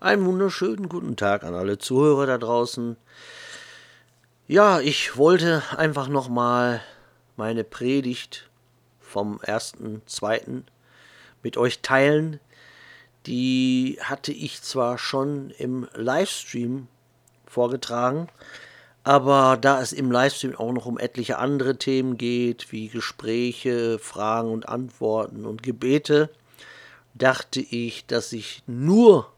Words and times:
Einen 0.00 0.26
wunderschönen 0.26 0.88
guten 0.88 1.16
Tag 1.16 1.42
an 1.42 1.54
alle 1.54 1.78
Zuhörer 1.78 2.24
da 2.24 2.38
draußen. 2.38 2.96
Ja, 4.46 4.78
ich 4.78 5.16
wollte 5.16 5.64
einfach 5.76 6.06
nochmal 6.06 6.80
meine 7.36 7.64
Predigt 7.64 8.48
vom 9.00 9.40
1.2. 9.40 10.62
mit 11.42 11.56
euch 11.56 11.82
teilen. 11.82 12.38
Die 13.26 13.98
hatte 14.00 14.30
ich 14.30 14.62
zwar 14.62 14.98
schon 14.98 15.50
im 15.58 15.88
Livestream 15.94 16.86
vorgetragen, 17.44 18.28
aber 19.02 19.58
da 19.60 19.82
es 19.82 19.92
im 19.92 20.12
Livestream 20.12 20.54
auch 20.54 20.72
noch 20.72 20.86
um 20.86 21.00
etliche 21.00 21.38
andere 21.38 21.76
Themen 21.76 22.16
geht, 22.16 22.70
wie 22.70 22.86
Gespräche, 22.86 23.98
Fragen 23.98 24.52
und 24.52 24.68
Antworten 24.68 25.44
und 25.44 25.64
Gebete, 25.64 26.30
dachte 27.14 27.58
ich, 27.58 28.06
dass 28.06 28.32
ich 28.32 28.62
nur 28.68 29.32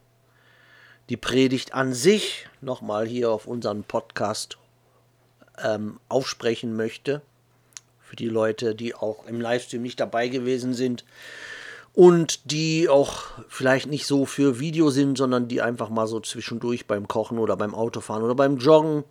die 1.11 1.17
Predigt 1.17 1.75
an 1.75 1.93
sich 1.93 2.47
nochmal 2.61 3.07
hier 3.07 3.33
auf 3.33 3.49
unseren 3.49 3.83
Podcast 3.83 4.59
ähm, 5.63 5.99
aufsprechen 6.09 6.77
möchte. 6.77 7.21
Für 8.01 8.15
die 8.15 8.29
Leute, 8.29 8.77
die 8.77 8.95
auch 8.95 9.27
im 9.27 9.41
Livestream 9.41 9.83
nicht 9.83 9.99
dabei 9.99 10.29
gewesen 10.29 10.73
sind 10.73 11.05
und 11.95 12.53
die 12.53 12.89
auch 12.89 13.25
vielleicht 13.49 13.89
nicht 13.89 14.07
so 14.07 14.25
für 14.25 14.61
Video 14.61 14.91
sind, 14.91 15.19
sondern 15.19 15.49
die 15.49 15.61
einfach 15.61 15.91
mal 15.91 16.07
so 16.07 16.21
zwischendurch 16.21 16.87
beim 16.87 17.09
Kochen 17.09 17.39
oder 17.39 17.57
beim 17.57 17.75
Autofahren 17.75 18.23
oder 18.23 18.37
beim 18.37 18.59
Joggen 18.59 19.03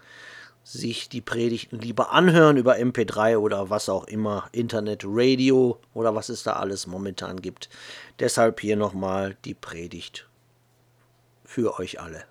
sich 0.64 1.10
die 1.10 1.22
Predigten 1.22 1.80
lieber 1.80 2.14
anhören 2.14 2.56
über 2.56 2.76
MP3 2.76 3.38
oder 3.38 3.70
was 3.70 3.90
auch 3.90 4.06
immer, 4.06 4.48
Internet, 4.54 5.04
Radio 5.06 5.80
oder 5.94 6.16
was 6.16 6.30
es 6.30 6.44
da 6.44 6.54
alles 6.54 6.88
momentan 6.88 7.42
gibt. 7.42 7.70
Deshalb 8.20 8.62
hier 8.62 8.78
nochmal 8.78 9.36
die 9.44 9.54
Predigt 9.54 10.29
für 11.50 11.80
euch 11.80 12.00
alle. 12.00 12.24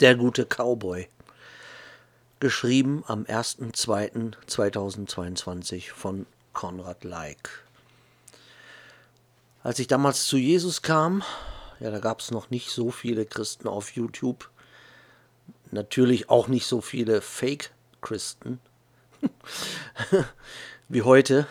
Der 0.00 0.14
gute 0.14 0.46
Cowboy. 0.46 1.08
Geschrieben 2.38 3.02
am 3.08 3.24
1.2.2022 3.24 5.90
von 5.90 6.26
Konrad 6.52 7.02
Leik. 7.02 7.64
Als 9.64 9.80
ich 9.80 9.88
damals 9.88 10.26
zu 10.26 10.36
Jesus 10.36 10.82
kam, 10.82 11.24
ja, 11.80 11.90
da 11.90 11.98
gab 11.98 12.20
es 12.20 12.30
noch 12.30 12.50
nicht 12.50 12.70
so 12.70 12.92
viele 12.92 13.26
Christen 13.26 13.66
auf 13.66 13.90
YouTube. 13.90 14.48
Natürlich 15.72 16.30
auch 16.30 16.46
nicht 16.46 16.66
so 16.66 16.80
viele 16.80 17.20
Fake-Christen 17.20 18.60
wie 20.88 21.02
heute. 21.02 21.48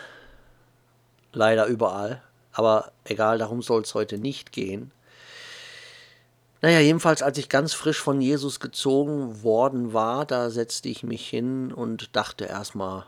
Leider 1.34 1.66
überall. 1.66 2.22
Aber 2.52 2.92
egal, 3.04 3.36
darum 3.36 3.60
soll 3.60 3.82
es 3.82 3.94
heute 3.94 4.16
nicht 4.16 4.52
gehen. 4.52 4.92
Naja, 6.62 6.78
jedenfalls, 6.78 7.22
als 7.22 7.38
ich 7.38 7.48
ganz 7.48 7.74
frisch 7.74 8.00
von 8.00 8.20
Jesus 8.20 8.60
gezogen 8.60 9.42
worden 9.42 9.92
war, 9.92 10.24
da 10.24 10.48
setzte 10.48 10.88
ich 10.88 11.02
mich 11.02 11.28
hin 11.28 11.72
und 11.72 12.14
dachte 12.14 12.44
erstmal 12.44 13.04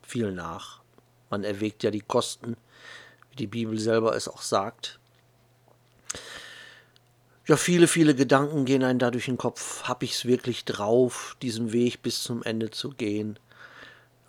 viel 0.00 0.32
nach. 0.32 0.80
Man 1.28 1.44
erwägt 1.44 1.82
ja 1.82 1.90
die 1.90 2.00
Kosten, 2.00 2.56
wie 3.30 3.36
die 3.36 3.46
Bibel 3.46 3.78
selber 3.78 4.16
es 4.16 4.26
auch 4.26 4.40
sagt. 4.40 4.98
Ja, 7.46 7.58
viele, 7.58 7.88
viele 7.88 8.14
Gedanken 8.14 8.64
gehen 8.64 8.82
einem 8.82 8.98
da 8.98 9.10
durch 9.10 9.26
den 9.26 9.36
Kopf. 9.36 9.82
Hab 9.82 10.02
ich 10.02 10.12
es 10.12 10.24
wirklich 10.24 10.64
drauf, 10.64 11.36
diesen 11.42 11.72
Weg 11.72 12.00
bis 12.00 12.22
zum 12.22 12.42
Ende 12.42 12.70
zu 12.70 12.88
gehen? 12.88 13.38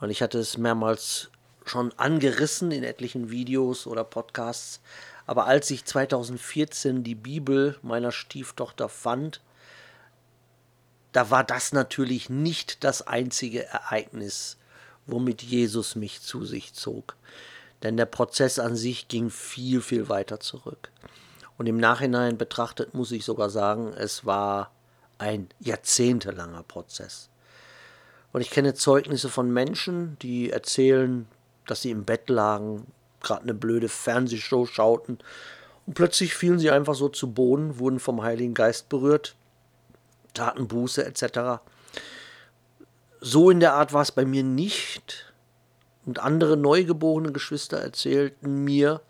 Und 0.02 0.10
ich 0.10 0.22
hatte 0.22 0.38
es 0.38 0.58
mehrmals 0.58 1.30
schon 1.64 1.94
angerissen 1.94 2.72
in 2.72 2.84
etlichen 2.84 3.32
Videos 3.32 3.88
oder 3.88 4.04
Podcasts. 4.04 4.82
Aber 5.26 5.46
als 5.46 5.72
ich 5.72 5.86
2014 5.86 7.04
die 7.04 7.16
Bibel 7.16 7.78
meiner 7.82 8.12
Stieftochter 8.12 8.90
fand, 8.90 9.42
da 11.12 11.30
war 11.30 11.44
das 11.44 11.72
natürlich 11.72 12.30
nicht 12.30 12.84
das 12.84 13.08
einzige 13.08 13.66
Ereignis, 13.66 14.58
womit 15.08 15.42
Jesus 15.42 15.96
mich 15.96 16.22
zu 16.22 16.46
sich 16.46 16.74
zog. 16.74 17.16
Denn 17.84 17.98
der 17.98 18.06
Prozess 18.06 18.60
an 18.60 18.76
sich 18.76 19.08
ging 19.08 19.30
viel, 19.30 19.82
viel 19.82 20.10
weiter 20.10 20.40
zurück. 20.40 20.92
Und 21.58 21.68
im 21.68 21.78
Nachhinein 21.78 22.38
betrachtet 22.38 22.94
muss 22.94 23.12
ich 23.12 23.24
sogar 23.24 23.50
sagen, 23.50 23.94
es 23.94 24.26
war 24.26 24.72
ein 25.18 25.48
jahrzehntelanger 25.60 26.64
Prozess. 26.64 27.30
Und 28.34 28.42
ich 28.42 28.50
kenne 28.50 28.74
Zeugnisse 28.74 29.30
von 29.30 29.50
Menschen, 29.50 30.20
die 30.20 30.50
erzählen, 30.50 31.28
dass 31.68 31.82
sie 31.82 31.92
im 31.92 32.04
Bett 32.04 32.30
lagen, 32.30 32.86
gerade 33.26 33.44
eine 33.44 33.54
blöde 33.54 33.90
Fernsehshow 33.90 34.66
schauten. 34.66 35.20
Und 35.86 35.94
plötzlich 35.94 36.34
fielen 36.34 36.60
sie 36.60 36.72
einfach 36.72 36.96
so 36.96 37.10
zu 37.10 37.34
Boden, 37.34 37.80
wurden 37.80 38.00
vom 38.00 38.24
Heiligen 38.24 38.54
Geist 38.54 38.88
berührt, 38.90 39.36
taten 40.34 40.68
Buße 40.68 41.06
etc. 41.06 41.62
So 43.20 43.50
in 43.50 43.60
der 43.60 43.74
Art 43.74 43.94
war 43.94 44.02
es 44.02 44.12
bei 44.12 44.26
mir 44.26 44.44
nicht. 44.44 45.34
Und 46.06 46.20
andere 46.20 46.56
neugeborene 46.56 47.32
Geschwister 47.32 47.80
erzählten 47.80 48.64
mir, 48.64 49.02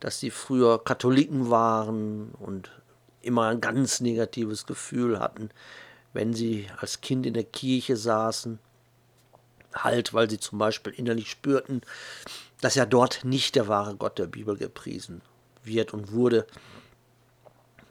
dass 0.00 0.18
sie 0.18 0.30
früher 0.30 0.82
Katholiken 0.82 1.50
waren 1.50 2.30
und 2.38 2.70
immer 3.22 3.48
ein 3.48 3.60
ganz 3.60 4.00
negatives 4.00 4.66
Gefühl 4.66 5.18
hatten, 5.18 5.50
wenn 6.12 6.32
sie 6.32 6.68
als 6.78 7.00
Kind 7.00 7.26
in 7.26 7.34
der 7.34 7.44
Kirche 7.44 7.96
saßen. 7.96 8.58
Halt, 9.74 10.14
weil 10.14 10.30
sie 10.30 10.38
zum 10.38 10.58
Beispiel 10.58 10.94
innerlich 10.94 11.30
spürten, 11.30 11.82
dass 12.60 12.74
ja 12.74 12.86
dort 12.86 13.24
nicht 13.24 13.54
der 13.54 13.68
wahre 13.68 13.96
Gott 13.96 14.18
der 14.18 14.26
Bibel 14.26 14.56
gepriesen 14.56 15.22
wird 15.62 15.92
und 15.92 16.12
wurde. 16.12 16.46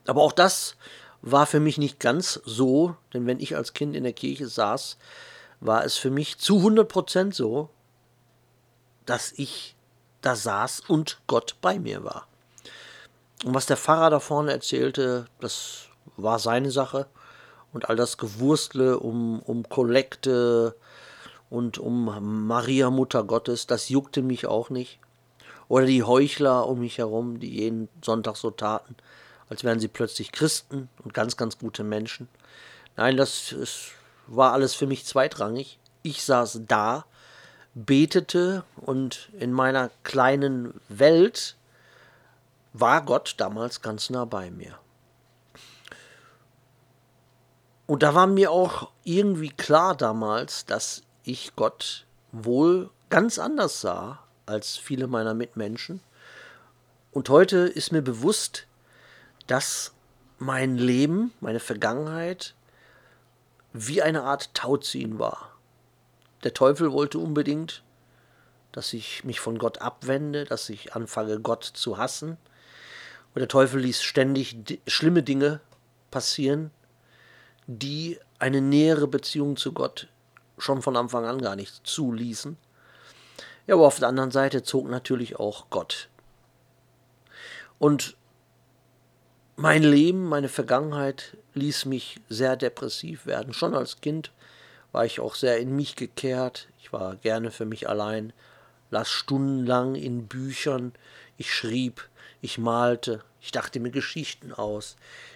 Aber 0.08 0.22
auch 0.22 0.32
das 0.32 0.76
war 1.22 1.46
für 1.46 1.60
mich 1.60 1.78
nicht 1.78 2.00
ganz 2.00 2.40
so, 2.46 2.96
denn 3.14 3.26
wenn 3.26 3.40
ich 3.40 3.56
als 3.56 3.74
Kind 3.74 3.96
in 3.96 4.04
der 4.04 4.14
Kirche 4.14 4.48
saß, 4.48 4.98
war 5.60 5.84
es 5.84 5.98
für 5.98 6.12
mich 6.12 6.38
zu 6.38 6.60
100% 6.60 7.34
so, 7.34 7.70
dass 9.06 9.32
ich 9.34 9.76
da 10.22 10.36
saß 10.36 10.82
und 10.88 11.20
Gott 11.28 11.56
bei 11.62 11.80
mir 11.80 12.04
war. 12.04 12.28
Und 13.44 13.54
was 13.54 13.66
der 13.66 13.78
Pfarrer 13.78 14.10
da 14.10 14.20
vorne 14.20 14.52
erzählte, 14.52 15.28
das 15.40 15.88
war 16.18 16.40
seine 16.40 16.72
Sache. 16.72 17.08
Und 17.74 17.90
all 17.90 17.96
das 17.96 18.18
Gewurstle 18.18 19.00
um, 19.00 19.42
um 19.42 19.68
Kollekte, 19.68 20.76
und 21.56 21.78
um 21.78 22.48
Maria 22.48 22.90
Mutter 22.90 23.24
Gottes, 23.24 23.66
das 23.66 23.88
juckte 23.88 24.22
mich 24.22 24.46
auch 24.46 24.70
nicht. 24.70 25.00
Oder 25.70 25.86
die 25.86 26.04
Heuchler 26.04 26.68
um 26.68 26.82
mich 26.82 26.98
herum, 26.98 27.40
die 27.40 27.50
jeden 27.50 27.88
Sonntag 28.04 28.36
so 28.36 28.52
taten, 28.52 28.98
als 29.48 29.64
wären 29.64 29.80
sie 29.80 29.88
plötzlich 29.88 30.34
Christen 30.34 30.90
und 31.02 31.14
ganz, 31.14 31.38
ganz 31.38 31.58
gute 31.58 31.86
Menschen. 31.86 32.28
Nein, 32.98 33.16
das 33.16 33.54
ist, 33.54 33.94
war 34.28 34.52
alles 34.52 34.76
für 34.76 34.86
mich 34.86 35.06
zweitrangig. 35.06 35.80
Ich 36.04 36.26
saß 36.26 36.60
da, 36.68 37.06
betete 37.74 38.66
und 38.76 39.30
in 39.40 39.54
meiner 39.54 39.92
kleinen 40.04 40.74
Welt 40.90 41.56
war 42.74 43.02
Gott 43.02 43.36
damals 43.38 43.82
ganz 43.82 44.10
nah 44.10 44.26
bei 44.26 44.52
mir. 44.52 44.78
Und 47.88 48.04
da 48.04 48.14
war 48.14 48.28
mir 48.28 48.52
auch 48.52 48.90
irgendwie 49.06 49.52
klar 49.52 49.96
damals, 49.96 50.66
dass 50.66 51.06
ich 51.26 51.56
Gott 51.56 52.06
wohl 52.32 52.90
ganz 53.10 53.40
anders 53.40 53.82
sah 53.82 54.24
als 54.46 54.78
viele 54.78 55.08
meiner 55.08 55.34
Mitmenschen. 55.34 56.02
Und 57.12 57.30
heute 57.30 57.58
ist 57.60 57.92
mir 57.92 58.02
bewusst, 58.02 58.68
dass 59.48 59.94
mein 60.38 60.78
Leben, 60.78 61.34
meine 61.40 61.60
Vergangenheit 61.60 62.54
wie 63.74 64.02
eine 64.02 64.24
Art 64.24 64.54
Tauziehen 64.54 65.20
war. 65.20 65.52
Der 66.44 66.54
Teufel 66.54 66.92
wollte 66.92 67.20
unbedingt, 67.20 67.84
dass 68.72 68.94
ich 68.94 69.24
mich 69.24 69.40
von 69.40 69.58
Gott 69.58 69.80
abwende, 69.80 70.46
dass 70.46 70.70
ich 70.70 70.96
anfange, 70.96 71.40
Gott 71.40 71.64
zu 71.64 71.98
hassen. 71.98 72.38
Und 73.34 73.40
der 73.40 73.48
Teufel 73.48 73.82
ließ 73.82 74.04
ständig 74.04 74.58
schlimme 74.88 75.24
Dinge 75.24 75.60
passieren, 76.12 76.72
die 77.68 78.20
eine 78.38 78.62
nähere 78.62 79.08
Beziehung 79.08 79.58
zu 79.58 79.74
Gott 79.74 80.08
schon 80.58 80.82
von 80.82 80.96
Anfang 80.96 81.26
an 81.26 81.42
gar 81.42 81.56
nicht 81.56 81.86
zuließen. 81.86 82.58
Ja, 83.68 83.76
aber 83.76 83.88
auf 83.88 84.00
der 84.00 84.10
anderen 84.10 84.32
Seite 84.32 84.64
zog 84.64 84.90
natürlich 84.90 85.38
auch 85.40 85.70
Gott. 85.70 86.10
Und 87.80 88.16
mein 89.56 89.84
Leben, 89.84 90.26
meine 90.26 90.50
Vergangenheit 90.50 91.38
ließ 91.54 91.86
mich 91.86 92.20
sehr 92.30 92.56
depressiv 92.56 93.26
werden. 93.26 93.54
Schon 93.54 93.74
als 93.74 94.02
Kind 94.02 94.32
war 94.92 95.06
ich 95.06 95.20
auch 95.20 95.36
sehr 95.36 95.60
in 95.60 95.76
mich 95.76 95.96
gekehrt. 95.96 96.68
Ich 96.80 96.94
war 96.94 97.16
gerne 97.18 97.52
für 97.52 97.66
mich 97.66 97.90
allein, 97.90 98.34
las 98.92 99.10
stundenlang 99.10 99.96
in 99.96 100.28
Büchern, 100.28 100.94
ich 101.38 101.54
schrieb, 101.54 102.08
ich 102.42 102.58
malte, 102.58 103.24
ich 103.42 103.52
dachte 103.52 103.80
mir 103.80 103.92
Geschichten 103.92 104.54
aus, 104.54 104.96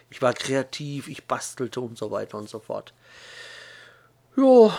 ich 0.09 0.21
war 0.21 0.33
kreativ, 0.33 1.07
ich 1.07 1.25
bastelte 1.25 1.81
und 1.81 1.97
so 1.97 2.11
weiter 2.11 2.37
und 2.37 2.49
so 2.49 2.59
fort. 2.59 2.93
Ja, 4.37 4.77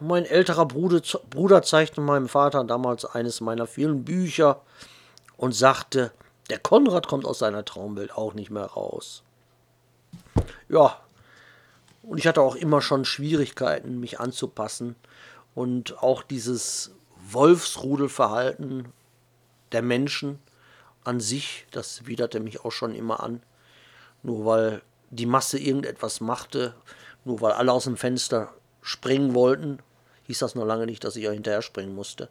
mein 0.00 0.24
älterer 0.24 0.66
Bruder, 0.66 1.00
Bruder 1.30 1.62
zeigte 1.62 2.00
meinem 2.00 2.28
Vater 2.28 2.64
damals 2.64 3.04
eines 3.04 3.40
meiner 3.40 3.66
vielen 3.66 4.04
Bücher 4.04 4.60
und 5.36 5.54
sagte, 5.54 6.12
der 6.50 6.58
Konrad 6.58 7.06
kommt 7.08 7.24
aus 7.24 7.38
seiner 7.38 7.64
Traumwelt 7.64 8.12
auch 8.12 8.34
nicht 8.34 8.50
mehr 8.50 8.66
raus. 8.66 9.22
ja, 10.68 10.98
und 12.02 12.18
ich 12.18 12.26
hatte 12.26 12.40
auch 12.40 12.54
immer 12.56 12.80
schon 12.80 13.04
Schwierigkeiten, 13.04 14.00
mich 14.00 14.18
anzupassen. 14.18 14.96
Und 15.54 16.02
auch 16.02 16.22
dieses 16.22 16.92
Wolfsrudelverhalten 17.30 18.88
der 19.72 19.82
Menschen 19.82 20.38
an 21.04 21.20
sich, 21.20 21.66
das 21.70 22.06
widerte 22.06 22.40
mich 22.40 22.64
auch 22.64 22.72
schon 22.72 22.94
immer 22.94 23.22
an. 23.22 23.42
Nur 24.22 24.46
weil 24.46 24.82
die 25.10 25.26
Masse 25.26 25.58
irgendetwas 25.58 26.20
machte, 26.20 26.74
nur 27.26 27.42
weil 27.42 27.52
alle 27.52 27.72
aus 27.72 27.84
dem 27.84 27.98
Fenster 27.98 28.54
springen 28.80 29.34
wollten, 29.34 29.80
hieß 30.28 30.38
das 30.38 30.54
noch 30.54 30.64
lange 30.64 30.86
nicht, 30.86 31.02
dass 31.02 31.16
ich 31.16 31.28
auch 31.28 31.32
hinterher 31.32 31.62
springen 31.62 31.94
musste. 31.94 32.28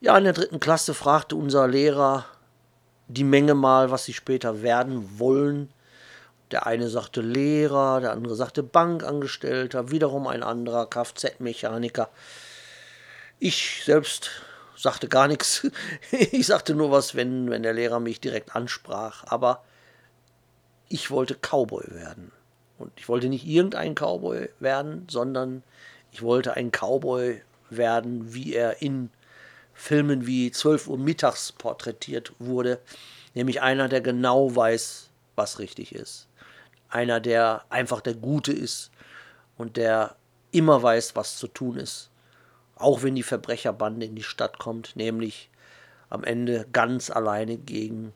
Ja, 0.00 0.16
in 0.16 0.24
der 0.24 0.32
dritten 0.32 0.60
Klasse 0.60 0.94
fragte 0.94 1.36
unser 1.36 1.68
Lehrer 1.68 2.24
die 3.08 3.24
Menge 3.24 3.54
mal, 3.54 3.90
was 3.90 4.04
sie 4.04 4.14
später 4.14 4.62
werden 4.62 5.18
wollen. 5.18 5.72
Der 6.52 6.66
eine 6.66 6.88
sagte 6.88 7.20
Lehrer, 7.20 8.00
der 8.00 8.12
andere 8.12 8.36
sagte 8.36 8.62
Bankangestellter, 8.62 9.90
wiederum 9.90 10.26
ein 10.26 10.42
anderer 10.42 10.86
Kfz-Mechaniker. 10.88 12.08
Ich 13.38 13.82
selbst 13.84 14.30
sagte 14.76 15.08
gar 15.08 15.28
nichts. 15.28 15.66
Ich 16.10 16.46
sagte 16.46 16.74
nur 16.74 16.90
was, 16.90 17.14
wenn, 17.14 17.50
wenn 17.50 17.62
der 17.62 17.72
Lehrer 17.72 17.98
mich 17.98 18.20
direkt 18.20 18.54
ansprach. 18.54 19.24
Aber 19.26 19.64
ich 20.88 21.10
wollte 21.10 21.34
Cowboy 21.34 21.84
werden. 21.88 22.32
Und 22.78 22.92
ich 22.96 23.08
wollte 23.08 23.28
nicht 23.28 23.46
irgendein 23.46 23.94
Cowboy 23.94 24.50
werden, 24.60 25.06
sondern 25.10 25.62
ich 26.16 26.22
wollte 26.22 26.56
ein 26.56 26.70
Cowboy 26.70 27.42
werden, 27.68 28.32
wie 28.32 28.54
er 28.54 28.80
in 28.80 29.10
Filmen 29.74 30.26
wie 30.26 30.50
12 30.50 30.88
Uhr 30.88 30.96
mittags 30.96 31.52
porträtiert 31.52 32.32
wurde. 32.38 32.80
Nämlich 33.34 33.60
einer, 33.60 33.90
der 33.90 34.00
genau 34.00 34.56
weiß, 34.56 35.10
was 35.34 35.58
richtig 35.58 35.94
ist. 35.94 36.26
Einer, 36.88 37.20
der 37.20 37.66
einfach 37.68 38.00
der 38.00 38.14
Gute 38.14 38.50
ist 38.54 38.90
und 39.58 39.76
der 39.76 40.16
immer 40.52 40.82
weiß, 40.82 41.16
was 41.16 41.36
zu 41.36 41.48
tun 41.48 41.76
ist. 41.76 42.08
Auch 42.76 43.02
wenn 43.02 43.14
die 43.14 43.22
Verbrecherbande 43.22 44.06
in 44.06 44.14
die 44.14 44.22
Stadt 44.22 44.58
kommt, 44.58 44.96
nämlich 44.96 45.50
am 46.08 46.24
Ende 46.24 46.66
ganz 46.72 47.10
alleine 47.10 47.58
gegen 47.58 48.14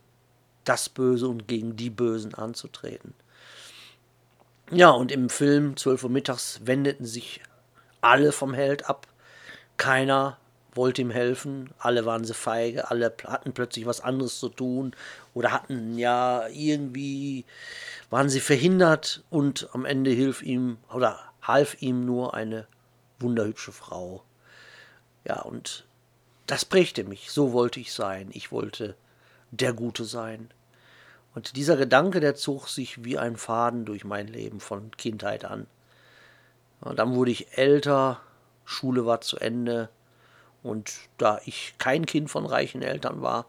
das 0.64 0.88
Böse 0.88 1.28
und 1.28 1.48
gegen 1.48 1.76
die 1.76 1.90
Bösen 1.90 2.32
anzutreten. 2.32 3.12
Ja, 4.70 4.88
und 4.88 5.12
im 5.12 5.28
Film 5.28 5.76
12 5.76 6.04
Uhr 6.04 6.10
mittags 6.10 6.60
wendeten 6.64 7.04
sich 7.04 7.42
alle 8.00 8.32
vom 8.32 8.54
Held 8.54 8.88
ab. 8.88 9.06
Keiner 9.76 10.38
wollte 10.74 11.02
ihm 11.02 11.10
helfen, 11.10 11.70
alle 11.78 12.06
waren 12.06 12.24
sie 12.24 12.34
feige, 12.34 12.90
alle 12.90 13.14
hatten 13.26 13.52
plötzlich 13.52 13.86
was 13.86 14.00
anderes 14.00 14.38
zu 14.38 14.48
tun 14.48 14.94
oder 15.34 15.52
hatten 15.52 15.98
ja 15.98 16.46
irgendwie, 16.48 17.44
waren 18.08 18.28
sie 18.28 18.40
verhindert 18.40 19.24
und 19.30 19.68
am 19.72 19.84
Ende 19.84 20.10
hilf 20.10 20.42
ihm 20.42 20.78
oder 20.92 21.18
half 21.42 21.80
ihm 21.82 22.04
nur 22.04 22.34
eine 22.34 22.66
wunderhübsche 23.18 23.72
Frau. 23.72 24.22
Ja, 25.26 25.40
und 25.42 25.84
das 26.46 26.64
prägte 26.64 27.04
mich, 27.04 27.30
so 27.30 27.52
wollte 27.52 27.80
ich 27.80 27.92
sein, 27.92 28.30
ich 28.32 28.52
wollte 28.52 28.96
der 29.50 29.72
Gute 29.72 30.04
sein. 30.04 30.50
Und 31.34 31.56
dieser 31.56 31.76
Gedanke, 31.76 32.20
der 32.20 32.34
zog 32.34 32.68
sich 32.68 33.04
wie 33.04 33.18
ein 33.18 33.36
Faden 33.36 33.84
durch 33.84 34.04
mein 34.04 34.26
Leben 34.26 34.60
von 34.60 34.90
Kindheit 34.96 35.44
an. 35.44 35.66
Dann 36.80 37.14
wurde 37.14 37.30
ich 37.30 37.58
älter, 37.58 38.20
Schule 38.64 39.06
war 39.06 39.20
zu 39.20 39.38
Ende, 39.38 39.90
und 40.62 40.92
da 41.18 41.40
ich 41.44 41.74
kein 41.78 42.06
Kind 42.06 42.30
von 42.30 42.46
reichen 42.46 42.82
Eltern 42.82 43.22
war, 43.22 43.46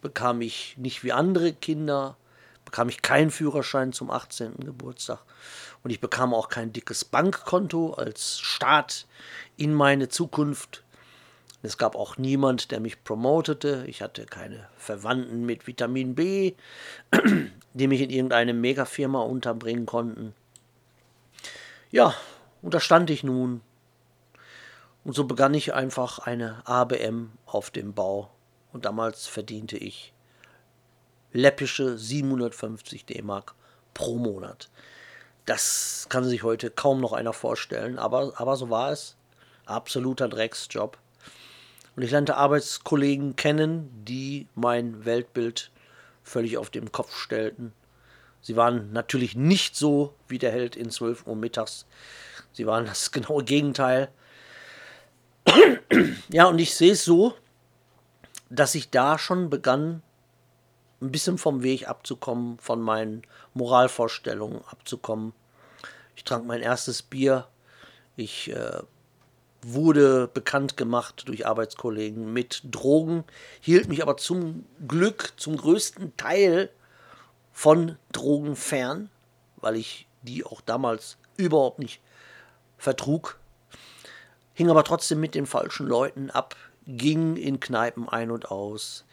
bekam 0.00 0.40
ich 0.40 0.76
nicht 0.78 1.02
wie 1.04 1.12
andere 1.12 1.52
Kinder, 1.52 2.16
bekam 2.64 2.88
ich 2.88 3.02
keinen 3.02 3.30
Führerschein 3.30 3.92
zum 3.92 4.10
18. 4.10 4.54
Geburtstag. 4.60 5.20
Und 5.82 5.90
ich 5.90 6.00
bekam 6.00 6.32
auch 6.32 6.48
kein 6.48 6.72
dickes 6.72 7.04
Bankkonto 7.04 7.94
als 7.94 8.38
Start 8.40 9.06
in 9.56 9.74
meine 9.74 10.08
Zukunft. 10.08 10.84
Es 11.64 11.78
gab 11.78 11.94
auch 11.94 12.16
niemand, 12.16 12.70
der 12.70 12.80
mich 12.80 13.02
promotete. 13.04 13.84
Ich 13.86 14.02
hatte 14.02 14.26
keine 14.26 14.68
Verwandten 14.76 15.44
mit 15.44 15.66
Vitamin 15.66 16.14
B, 16.14 16.54
die 17.74 17.86
mich 17.86 18.00
in 18.00 18.10
irgendeine 18.10 18.52
Megafirma 18.52 19.20
unterbringen 19.20 19.86
konnten. 19.86 20.34
Ja, 21.90 22.14
und 22.62 22.74
da 22.74 22.80
stand 22.80 23.10
ich 23.10 23.22
nun 23.22 23.60
und 25.04 25.14
so 25.14 25.24
begann 25.24 25.54
ich 25.54 25.74
einfach 25.74 26.20
eine 26.20 26.66
ABM 26.66 27.32
auf 27.46 27.70
dem 27.70 27.92
Bau. 27.92 28.30
Und 28.72 28.84
damals 28.84 29.26
verdiente 29.26 29.76
ich 29.76 30.12
läppische 31.32 31.98
750 31.98 33.04
D-Mark 33.04 33.54
pro 33.94 34.16
Monat. 34.16 34.70
Das 35.44 36.06
kann 36.08 36.24
sich 36.24 36.42
heute 36.42 36.70
kaum 36.70 37.00
noch 37.00 37.12
einer 37.12 37.32
vorstellen, 37.32 37.98
aber, 37.98 38.32
aber 38.36 38.56
so 38.56 38.70
war 38.70 38.92
es. 38.92 39.16
Absoluter 39.66 40.28
Drecksjob. 40.28 40.98
Und 41.96 42.02
ich 42.02 42.10
lernte 42.10 42.36
Arbeitskollegen 42.36 43.36
kennen, 43.36 43.90
die 44.04 44.46
mein 44.54 45.04
Weltbild 45.04 45.70
völlig 46.22 46.56
auf 46.58 46.70
den 46.70 46.92
Kopf 46.92 47.14
stellten. 47.16 47.72
Sie 48.40 48.56
waren 48.56 48.92
natürlich 48.92 49.36
nicht 49.36 49.76
so 49.76 50.14
wie 50.28 50.38
der 50.38 50.52
Held 50.52 50.76
in 50.76 50.90
12 50.90 51.26
Uhr 51.26 51.36
mittags. 51.36 51.86
Sie 52.52 52.66
waren 52.66 52.84
das 52.84 53.12
genaue 53.12 53.44
Gegenteil. 53.44 54.10
ja, 56.28 56.46
und 56.46 56.58
ich 56.58 56.74
sehe 56.74 56.92
es 56.92 57.04
so, 57.04 57.34
dass 58.50 58.74
ich 58.74 58.90
da 58.90 59.18
schon 59.18 59.50
begann, 59.50 60.02
ein 61.00 61.10
bisschen 61.10 61.38
vom 61.38 61.62
Weg 61.62 61.88
abzukommen, 61.88 62.58
von 62.58 62.80
meinen 62.80 63.22
Moralvorstellungen 63.54 64.62
abzukommen. 64.66 65.32
Ich 66.14 66.24
trank 66.24 66.46
mein 66.46 66.60
erstes 66.60 67.02
Bier. 67.02 67.48
Ich 68.14 68.52
äh, 68.52 68.82
wurde 69.62 70.28
bekannt 70.28 70.76
gemacht 70.76 71.24
durch 71.26 71.46
Arbeitskollegen 71.46 72.32
mit 72.32 72.62
Drogen, 72.64 73.24
hielt 73.60 73.88
mich 73.88 74.02
aber 74.02 74.16
zum 74.16 74.64
Glück 74.86 75.32
zum 75.36 75.56
größten 75.56 76.16
Teil 76.16 76.70
von 77.52 77.96
Drogen 78.12 78.56
fern, 78.56 79.10
weil 79.56 79.76
ich 79.76 80.06
die 80.22 80.44
auch 80.44 80.60
damals 80.60 81.16
überhaupt 81.36 81.78
nicht 81.78 82.00
vertrug 82.82 83.38
hing 84.54 84.70
aber 84.70 84.84
trotzdem 84.84 85.20
mit 85.20 85.34
den 85.34 85.46
falschen 85.46 85.86
Leuten 85.86 86.30
ab, 86.30 86.56
ging 86.86 87.36
in 87.36 87.60
Kneipen 87.60 88.08
ein 88.08 88.30
und 88.30 88.50
aus, 88.50 89.04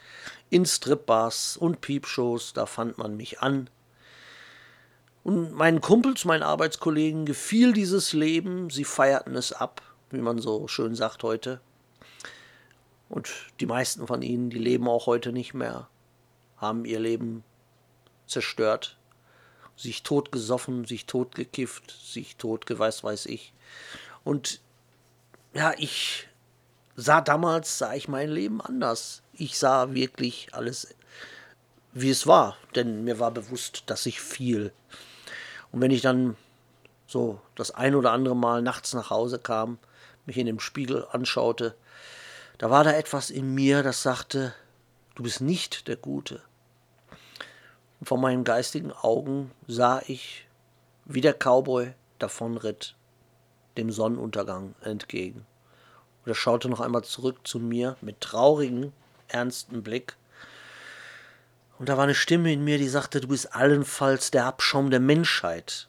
in 0.49 0.65
Stripbars 0.65 1.55
und 1.55 1.81
Piepshows, 1.81 2.53
da 2.53 2.65
fand 2.65 2.97
man 2.97 3.15
mich 3.15 3.41
an. 3.41 3.69
Und 5.23 5.53
meinen 5.53 5.81
Kumpels, 5.81 6.25
meinen 6.25 6.43
Arbeitskollegen 6.43 7.25
gefiel 7.25 7.73
dieses 7.73 8.13
Leben, 8.13 8.69
sie 8.69 8.85
feierten 8.85 9.35
es 9.35 9.53
ab, 9.53 9.81
wie 10.09 10.19
man 10.19 10.39
so 10.39 10.67
schön 10.67 10.95
sagt 10.95 11.23
heute. 11.23 11.61
Und 13.07 13.29
die 13.59 13.65
meisten 13.65 14.07
von 14.07 14.21
ihnen, 14.21 14.49
die 14.49 14.59
leben 14.59 14.87
auch 14.87 15.05
heute 15.05 15.31
nicht 15.31 15.53
mehr, 15.53 15.87
haben 16.57 16.85
ihr 16.85 16.99
Leben 16.99 17.43
zerstört, 18.25 18.97
sich 19.75 20.03
totgesoffen, 20.03 20.85
sich 20.85 21.05
totgekifft, 21.05 21.91
sich 21.91 22.35
totgeweiß 22.37 23.03
weiß 23.03 23.27
ich. 23.27 23.53
Und 24.23 24.61
ja, 25.53 25.73
ich 25.77 26.27
sah 26.95 27.21
damals, 27.21 27.77
sah 27.77 27.93
ich 27.93 28.07
mein 28.07 28.29
Leben 28.29 28.61
anders. 28.61 29.21
Ich 29.33 29.57
sah 29.57 29.93
wirklich 29.93 30.49
alles, 30.53 30.95
wie 31.93 32.09
es 32.09 32.27
war, 32.27 32.57
denn 32.75 33.03
mir 33.03 33.19
war 33.19 33.31
bewusst, 33.31 33.83
dass 33.87 34.05
ich 34.05 34.21
fiel. 34.21 34.71
Und 35.71 35.81
wenn 35.81 35.91
ich 35.91 36.01
dann 36.01 36.35
so 37.07 37.41
das 37.55 37.71
ein 37.71 37.95
oder 37.95 38.11
andere 38.11 38.35
Mal 38.35 38.61
nachts 38.61 38.93
nach 38.93 39.09
Hause 39.09 39.39
kam, 39.39 39.79
mich 40.25 40.37
in 40.37 40.45
dem 40.45 40.59
Spiegel 40.59 41.07
anschaute, 41.11 41.75
da 42.57 42.69
war 42.69 42.83
da 42.83 42.91
etwas 42.91 43.29
in 43.29 43.55
mir, 43.55 43.83
das 43.83 44.03
sagte, 44.03 44.53
du 45.15 45.23
bist 45.23 45.41
nicht 45.41 45.87
der 45.87 45.95
Gute. 45.95 46.41
Und 47.99 48.07
vor 48.07 48.17
meinen 48.17 48.43
geistigen 48.43 48.91
Augen 48.91 49.51
sah 49.67 50.01
ich, 50.07 50.47
wie 51.05 51.21
der 51.21 51.33
Cowboy 51.33 51.93
davonritt 52.19 52.95
dem 53.79 53.91
Sonnenuntergang 53.91 54.75
entgegen. 54.81 55.45
Und 56.23 56.31
er 56.31 56.35
schaute 56.35 56.69
noch 56.69 56.81
einmal 56.81 57.03
zurück 57.03 57.47
zu 57.47 57.59
mir 57.59 57.95
mit 58.01 58.21
traurigem, 58.21 58.91
ernsten 59.27 59.83
Blick. 59.83 60.15
Und 61.77 61.87
da 61.87 61.95
war 61.95 62.03
eine 62.03 62.15
Stimme 62.15 62.51
in 62.51 62.63
mir, 62.63 62.77
die 62.77 62.89
sagte, 62.89 63.21
du 63.21 63.29
bist 63.29 63.55
allenfalls 63.55 64.31
der 64.31 64.45
Abschaum 64.45 64.89
der 64.89 64.99
Menschheit. 64.99 65.87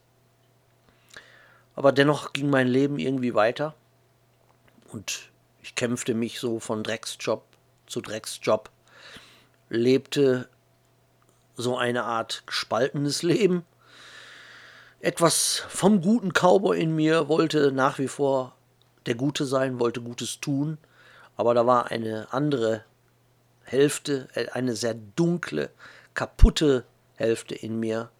Aber 1.74 1.92
dennoch 1.92 2.32
ging 2.32 2.48
mein 2.48 2.68
Leben 2.68 2.98
irgendwie 2.98 3.34
weiter 3.34 3.74
und 4.92 5.30
ich 5.62 5.74
kämpfte 5.74 6.14
mich 6.14 6.40
so 6.40 6.60
von 6.60 6.82
Drecksjob 6.82 7.44
zu 7.86 8.00
Drecksjob, 8.00 8.70
lebte 9.68 10.48
so 11.56 11.76
eine 11.76 12.04
Art 12.04 12.44
gespaltenes 12.46 13.22
Leben 13.22 13.64
etwas 15.00 15.64
vom 15.68 16.02
guten 16.02 16.32
Cowboy 16.32 16.78
in 16.80 16.94
mir 16.94 17.28
wollte 17.28 17.72
nach 17.72 17.98
wie 17.98 18.08
vor 18.08 18.54
der 19.06 19.14
Gute 19.14 19.46
sein, 19.46 19.80
wollte 19.80 20.00
Gutes 20.00 20.40
tun, 20.40 20.78
aber 21.36 21.54
da 21.54 21.66
war 21.66 21.90
eine 21.90 22.32
andere 22.32 22.84
Hälfte, 23.64 24.28
äh, 24.34 24.48
eine 24.50 24.76
sehr 24.76 24.94
dunkle, 24.94 25.70
kaputte 26.14 26.84
Hälfte 27.16 27.54
in 27.54 27.80
mir, 27.80 28.10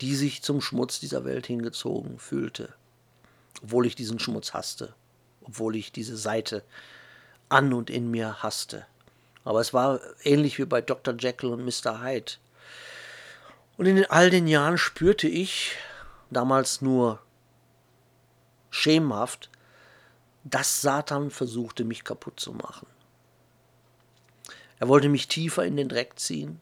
die 0.00 0.14
sich 0.14 0.42
zum 0.42 0.62
Schmutz 0.62 1.00
dieser 1.00 1.24
Welt 1.24 1.46
hingezogen 1.46 2.18
fühlte, 2.18 2.72
obwohl 3.62 3.86
ich 3.86 3.94
diesen 3.94 4.18
Schmutz 4.18 4.54
hasste, 4.54 4.94
obwohl 5.42 5.76
ich 5.76 5.92
diese 5.92 6.16
Seite 6.16 6.62
an 7.50 7.74
und 7.74 7.90
in 7.90 8.10
mir 8.10 8.42
hasste. 8.42 8.86
Aber 9.44 9.60
es 9.60 9.74
war 9.74 10.00
ähnlich 10.22 10.58
wie 10.58 10.64
bei 10.64 10.80
Dr. 10.80 11.14
Jekyll 11.18 11.50
und 11.50 11.64
Mr. 11.64 12.02
Hyde. 12.02 12.32
Und 13.76 13.86
in 13.86 14.04
all 14.06 14.30
den 14.30 14.46
Jahren 14.46 14.78
spürte 14.78 15.26
ich, 15.28 15.76
damals 16.30 16.80
nur 16.80 17.20
schemenhaft, 18.70 19.50
dass 20.44 20.80
Satan 20.80 21.30
versuchte, 21.30 21.84
mich 21.84 22.04
kaputt 22.04 22.40
zu 22.40 22.52
machen. 22.52 22.86
Er 24.78 24.88
wollte 24.88 25.08
mich 25.08 25.28
tiefer 25.28 25.64
in 25.64 25.76
den 25.76 25.88
Dreck 25.88 26.18
ziehen, 26.18 26.60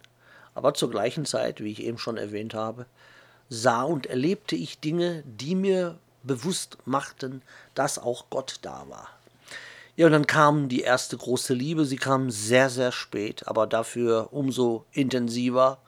aber 0.54 0.75
zur 0.75 0.90
gleichen 0.90 1.25
Zeit, 1.25 1.62
wie 1.62 1.70
ich 1.70 1.82
eben 1.82 1.98
schon 1.98 2.16
erwähnt 2.16 2.54
habe, 2.54 2.87
sah 3.48 3.82
und 3.82 4.06
erlebte 4.06 4.56
ich 4.56 4.80
Dinge, 4.80 5.22
die 5.25 5.54
mir 5.54 5.98
bewusst 6.25 6.78
machten, 6.84 7.42
dass 7.75 7.98
auch 7.98 8.26
Gott 8.30 8.58
da 8.62 8.84
war. 8.88 9.08
Ja, 9.96 10.06
und 10.06 10.12
dann 10.12 10.26
kam 10.26 10.68
die 10.68 10.82
erste 10.82 11.16
große 11.16 11.54
Liebe. 11.54 11.84
Sie 11.84 11.96
kam 11.96 12.30
sehr, 12.30 12.70
sehr 12.70 12.92
spät, 12.92 13.48
aber 13.48 13.66
dafür 13.66 14.28
umso 14.32 14.84
intensiver 14.92 15.78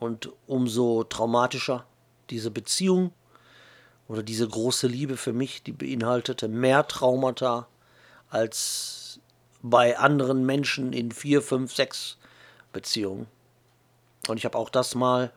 und 0.00 0.30
umso 0.46 1.04
traumatischer. 1.04 1.84
Diese 2.30 2.50
Beziehung 2.50 3.12
oder 4.08 4.22
diese 4.22 4.48
große 4.48 4.86
Liebe 4.86 5.16
für 5.16 5.32
mich, 5.32 5.62
die 5.62 5.72
beinhaltete 5.72 6.48
mehr 6.48 6.86
Traumata 6.86 7.68
als 8.28 9.20
bei 9.62 9.98
anderen 9.98 10.44
Menschen 10.44 10.92
in 10.92 11.10
vier, 11.12 11.42
fünf, 11.42 11.74
sechs 11.74 12.18
Beziehungen. 12.72 13.26
Und 14.28 14.36
ich 14.36 14.44
habe 14.44 14.58
auch 14.58 14.70
das 14.70 14.94
mal 14.94 15.32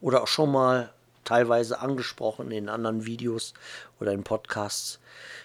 oder 0.00 0.22
auch 0.22 0.28
schon 0.28 0.50
mal 0.50 0.92
teilweise 1.24 1.78
angesprochen 1.78 2.50
in 2.50 2.68
anderen 2.68 3.06
Videos 3.06 3.54
oder 4.00 4.12
in 4.12 4.24
Podcasts. 4.24 4.98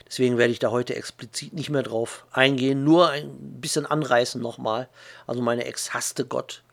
Deswegen 0.08 0.38
werde 0.38 0.52
ich 0.52 0.60
da 0.60 0.72
heute 0.72 0.96
explizit 0.96 1.54
nicht 1.54 1.70
mehr 1.70 1.84
drauf 1.84 2.26
eingehen, 2.32 2.84
nur 2.84 3.10
ein 3.10 3.30
bisschen 3.62 3.86
anreißen 3.86 4.42
nochmal. 4.42 4.90
Also 5.28 5.42
meine 5.42 5.66
Ex 5.66 5.94
hasste 5.94 6.26
Gott. 6.26 6.64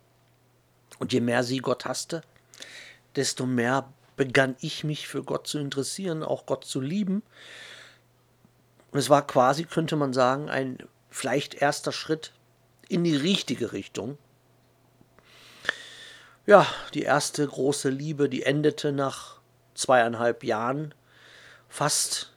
Und 0.98 1.12
je 1.12 1.20
mehr 1.20 1.42
sie 1.42 1.58
Gott 1.58 1.84
hasste, 1.84 2.22
desto 3.16 3.46
mehr 3.46 3.92
begann 4.16 4.56
ich 4.60 4.84
mich 4.84 5.08
für 5.08 5.22
Gott 5.22 5.46
zu 5.46 5.58
interessieren, 5.58 6.22
auch 6.22 6.46
Gott 6.46 6.64
zu 6.64 6.80
lieben. 6.80 7.22
Es 8.92 9.10
war 9.10 9.26
quasi, 9.26 9.64
könnte 9.64 9.96
man 9.96 10.12
sagen, 10.12 10.48
ein 10.48 10.78
vielleicht 11.10 11.54
erster 11.54 11.92
Schritt 11.92 12.32
in 12.88 13.04
die 13.04 13.16
richtige 13.16 13.72
Richtung. 13.72 14.18
Ja, 16.46 16.66
die 16.92 17.02
erste 17.02 17.46
große 17.46 17.88
Liebe, 17.88 18.28
die 18.28 18.42
endete 18.42 18.92
nach 18.92 19.40
zweieinhalb 19.74 20.44
Jahren 20.44 20.94
fast 21.68 22.32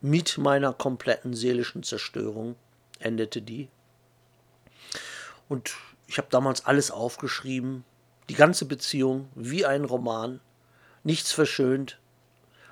mit 0.00 0.38
meiner 0.38 0.72
kompletten 0.72 1.34
seelischen 1.34 1.82
Zerstörung 1.82 2.56
endete 3.00 3.42
die. 3.42 3.68
Und 5.48 5.74
ich 6.06 6.18
habe 6.18 6.28
damals 6.30 6.64
alles 6.64 6.90
aufgeschrieben, 6.90 7.84
die 8.30 8.36
ganze 8.36 8.64
Beziehung 8.64 9.28
wie 9.34 9.66
ein 9.66 9.84
Roman, 9.84 10.38
nichts 11.02 11.32
verschönt, 11.32 11.98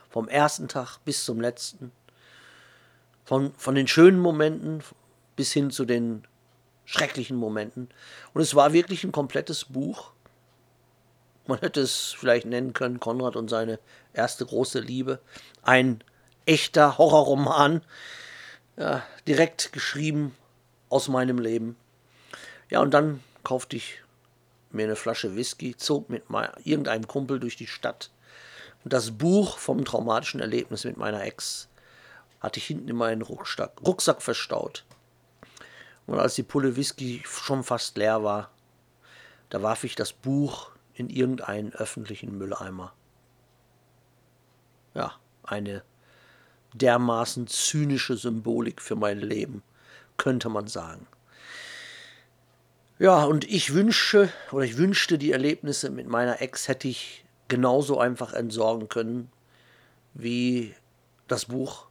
vom 0.09 0.29
ersten 0.29 0.69
Tag 0.69 0.99
bis 1.05 1.25
zum 1.25 1.41
letzten, 1.41 1.91
von, 3.25 3.53
von 3.55 3.75
den 3.75 3.89
schönen 3.89 4.21
Momenten 4.21 4.85
bis 5.35 5.53
hin 5.53 5.73
zu 5.73 5.85
den 5.85 6.23
schrecklichen 6.85 7.37
Momenten. 7.37 7.89
Und 8.35 8.41
es 8.41 8.55
war 8.55 8.73
wirklich 8.73 9.03
ein 9.03 9.11
komplettes 9.11 9.65
Buch. 9.65 10.13
Man 11.49 11.59
hätte 11.59 11.81
es 11.81 12.15
vielleicht 12.17 12.47
nennen 12.47 12.73
können, 12.73 13.01
Konrad 13.01 13.35
und 13.35 13.51
seine 13.51 13.81
erste 14.13 14.47
große 14.47 14.79
Liebe. 14.79 15.19
Ein 15.63 16.05
echter 16.47 16.99
Horrorroman, 16.99 17.83
ja, 18.77 19.03
direkt 19.27 19.73
geschrieben 19.73 20.37
aus 20.89 21.09
meinem 21.09 21.41
Leben. 21.41 21.75
Ja, 22.71 22.79
und 22.79 22.95
dann 22.95 23.25
kaufte 23.43 23.75
ich 23.75 24.03
mir 24.71 24.85
eine 24.85 24.97
Flasche 24.97 25.37
Whisky, 25.37 25.77
zog 25.77 26.11
mit 26.11 26.25
irgendeinem 26.65 27.07
Kumpel 27.07 27.41
durch 27.41 27.57
die 27.57 27.67
Stadt. 27.67 28.11
Und 28.85 28.93
das 28.93 29.11
Buch 29.13 29.59
vom 29.59 29.85
traumatischen 29.85 30.41
Erlebnis 30.41 30.85
mit 30.85 30.97
meiner 30.97 31.23
Ex 31.23 31.69
hatte 32.41 32.59
ich 32.59 32.67
hinten 32.67 32.89
in 32.89 32.97
meinen 32.97 33.23
Rucksack, 33.23 33.73
Rucksack 33.85 34.23
verstaut. 34.23 34.85
Und 36.07 36.19
als 36.19 36.37
die 36.37 36.43
Pulle 36.43 36.77
Whisky 36.77 37.23
schon 37.27 37.65
fast 37.65 37.99
leer 37.99 38.23
war, 38.23 38.51
da 39.51 39.63
warf 39.63 39.85
ich 39.85 39.95
das 39.95 40.13
Buch 40.13 40.71
in 40.95 41.11
irgendeinen 41.11 41.73
öffentlichen 41.73 42.37
Mülleimer. 42.39 42.93
Ja, 44.95 45.15
eine 45.43 45.83
dermaßen 46.75 47.47
zynische 47.47 48.17
Symbolik 48.17 48.81
für 48.81 48.97
mein 48.97 49.19
Leben, 49.19 49.63
könnte 50.17 50.49
man 50.49 50.67
sagen. 50.67 51.07
Ja, 52.99 53.23
und 53.25 53.49
ich 53.49 53.75
wünsche 53.75 54.29
oder 54.51 54.65
ich 54.65 54.77
wünschte, 54.77 55.19
die 55.19 55.31
Erlebnisse 55.31 55.89
mit 55.91 56.09
meiner 56.09 56.43
Ex 56.43 56.67
hätte 56.67 56.89
ich 56.89 57.25
genauso 57.47 58.01
einfach 58.01 58.33
entsorgen 58.33 58.89
können 58.89 59.31
wie 60.15 60.75
das 61.29 61.45
Buch. 61.47 61.87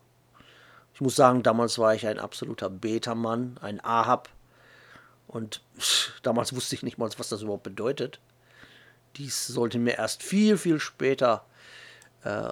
Ich 0.93 0.99
muss 0.99 1.15
sagen, 1.15 1.43
damals 1.43 1.79
war 1.79 1.95
ich 1.95 2.07
ein 2.07 2.19
absoluter 2.19 2.69
Beta-Mann, 2.69 3.57
ein 3.61 3.83
Ahab. 3.83 4.29
Und 5.27 5.61
damals 6.23 6.53
wusste 6.53 6.75
ich 6.75 6.83
nicht 6.83 6.97
mal, 6.97 7.09
was 7.17 7.29
das 7.29 7.41
überhaupt 7.41 7.63
bedeutet. 7.63 8.19
Dies 9.15 9.47
sollte 9.47 9.79
mir 9.79 9.97
erst 9.97 10.23
viel, 10.23 10.57
viel 10.57 10.79
später 10.79 11.45
äh, 12.23 12.49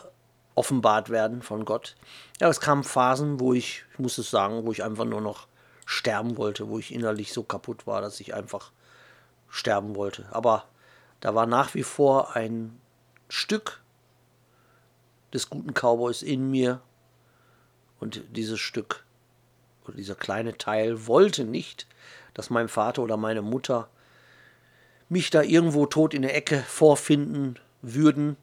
offenbart 0.55 1.09
werden 1.09 1.41
von 1.41 1.65
Gott. 1.65 1.95
Ja, 2.39 2.47
es 2.47 2.62
kamen 2.62 2.83
Phasen, 2.83 3.39
wo 3.41 3.53
ich, 3.53 3.83
ich 3.91 4.00
muss 4.00 4.17
es 4.17 4.31
sagen, 4.31 4.65
wo 4.65 4.71
ich 4.71 4.83
einfach 4.83 5.05
nur 5.05 5.21
noch 5.21 5.47
sterben 5.85 6.37
wollte, 6.37 6.67
wo 6.67 6.79
ich 6.79 6.93
innerlich 6.93 7.31
so 7.31 7.43
kaputt 7.43 7.87
war, 7.87 8.01
dass 8.01 8.19
ich 8.19 8.33
einfach 8.33 8.71
sterben 9.49 9.95
wollte. 9.95 10.25
Aber 10.31 10.65
da 11.19 11.35
war 11.35 11.45
nach 11.45 11.73
wie 11.73 11.83
vor 11.83 12.35
ein 12.35 12.79
Stück 13.29 13.81
des 15.33 15.49
guten 15.49 15.73
Cowboys 15.73 16.21
in 16.21 16.49
mir 16.49 16.81
und 17.99 18.21
dieses 18.35 18.59
Stück 18.59 19.05
oder 19.87 19.97
dieser 19.97 20.15
kleine 20.15 20.57
Teil 20.57 21.07
wollte 21.07 21.43
nicht, 21.43 21.87
dass 22.33 22.49
mein 22.49 22.67
Vater 22.67 23.01
oder 23.01 23.17
meine 23.17 23.41
Mutter 23.41 23.89
mich 25.09 25.29
da 25.29 25.41
irgendwo 25.41 25.85
tot 25.85 26.13
in 26.13 26.23
der 26.23 26.35
Ecke 26.35 26.63
vorfinden 26.67 27.59
würden. 27.81 28.37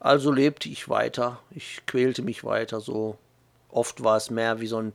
Also 0.00 0.30
lebte 0.30 0.68
ich 0.68 0.88
weiter, 0.88 1.40
ich 1.50 1.82
quälte 1.86 2.22
mich 2.22 2.44
weiter, 2.44 2.80
so 2.80 3.18
oft 3.70 4.04
war 4.04 4.16
es 4.16 4.30
mehr 4.30 4.60
wie 4.60 4.66
so, 4.66 4.78
ein, 4.78 4.92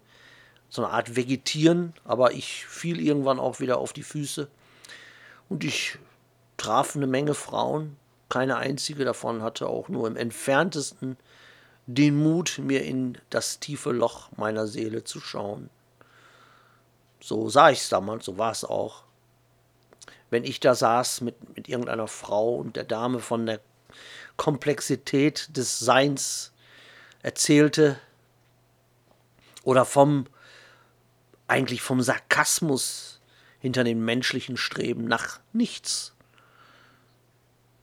so 0.69 0.83
eine 0.83 0.93
Art 0.93 1.15
Vegetieren, 1.15 1.93
aber 2.05 2.31
ich 2.33 2.65
fiel 2.65 2.99
irgendwann 2.99 3.39
auch 3.39 3.59
wieder 3.59 3.77
auf 3.77 3.93
die 3.93 4.03
Füße 4.03 4.47
und 5.49 5.63
ich 5.63 5.97
traf 6.57 6.95
eine 6.95 7.07
Menge 7.07 7.33
Frauen, 7.33 7.97
keine 8.29 8.57
einzige 8.57 9.05
davon 9.05 9.41
hatte 9.41 9.67
auch 9.67 9.89
nur 9.89 10.07
im 10.07 10.15
entferntesten 10.15 11.17
den 11.87 12.15
Mut, 12.15 12.59
mir 12.59 12.83
in 12.83 13.17
das 13.31 13.59
tiefe 13.59 13.91
Loch 13.91 14.29
meiner 14.37 14.67
Seele 14.67 15.03
zu 15.03 15.19
schauen. 15.19 15.71
So 17.19 17.49
sah 17.49 17.71
ich 17.71 17.79
es 17.79 17.89
damals, 17.89 18.25
so 18.25 18.37
war 18.37 18.51
es 18.51 18.63
auch. 18.63 19.03
Wenn 20.29 20.43
ich 20.43 20.59
da 20.59 20.75
saß 20.75 21.21
mit, 21.21 21.57
mit 21.57 21.67
irgendeiner 21.67 22.07
Frau 22.07 22.55
und 22.57 22.75
der 22.75 22.83
Dame 22.83 23.19
von 23.19 23.47
der 23.47 23.59
Komplexität 24.37 25.49
des 25.57 25.79
Seins 25.79 26.53
erzählte 27.23 27.99
oder 29.63 29.83
vom 29.83 30.27
eigentlich 31.49 31.81
vom 31.81 32.01
Sarkasmus 32.01 33.19
hinter 33.59 33.83
den 33.83 34.03
menschlichen 34.03 34.57
Streben 34.57 35.05
nach 35.05 35.39
nichts. 35.51 36.13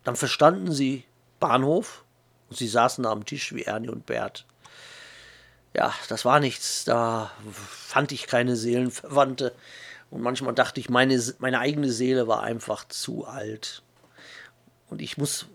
Dann 0.05 0.17
verstanden 0.17 0.73
sie 0.73 1.05
Bahnhof 1.41 2.05
und 2.49 2.57
sie 2.57 2.69
saßen 2.69 3.05
da 3.05 3.11
am 3.11 3.25
Tisch 3.25 3.53
wie 3.55 3.65
Ernie 3.65 3.89
und 3.89 4.07
Bert. 4.07 4.47
Ja, 5.75 5.93
das 6.09 6.25
war 6.25 6.41
nichts, 6.41 6.85
da 6.85 7.31
fand 7.53 8.13
ich 8.13 8.27
keine 8.27 8.57
Seelenverwandte 8.57 9.55
und 10.11 10.23
manchmal 10.23 10.55
dachte 10.55 10.81
ich, 10.81 10.89
meine, 10.89 11.21
meine 11.39 11.59
eigene 11.59 11.91
Seele 11.91 12.29
war 12.29 12.43
einfach 12.43 12.87
zu 12.89 13.27
alt. 13.27 13.83
Und 14.89 15.03
ich 15.03 15.19
muss 15.19 15.47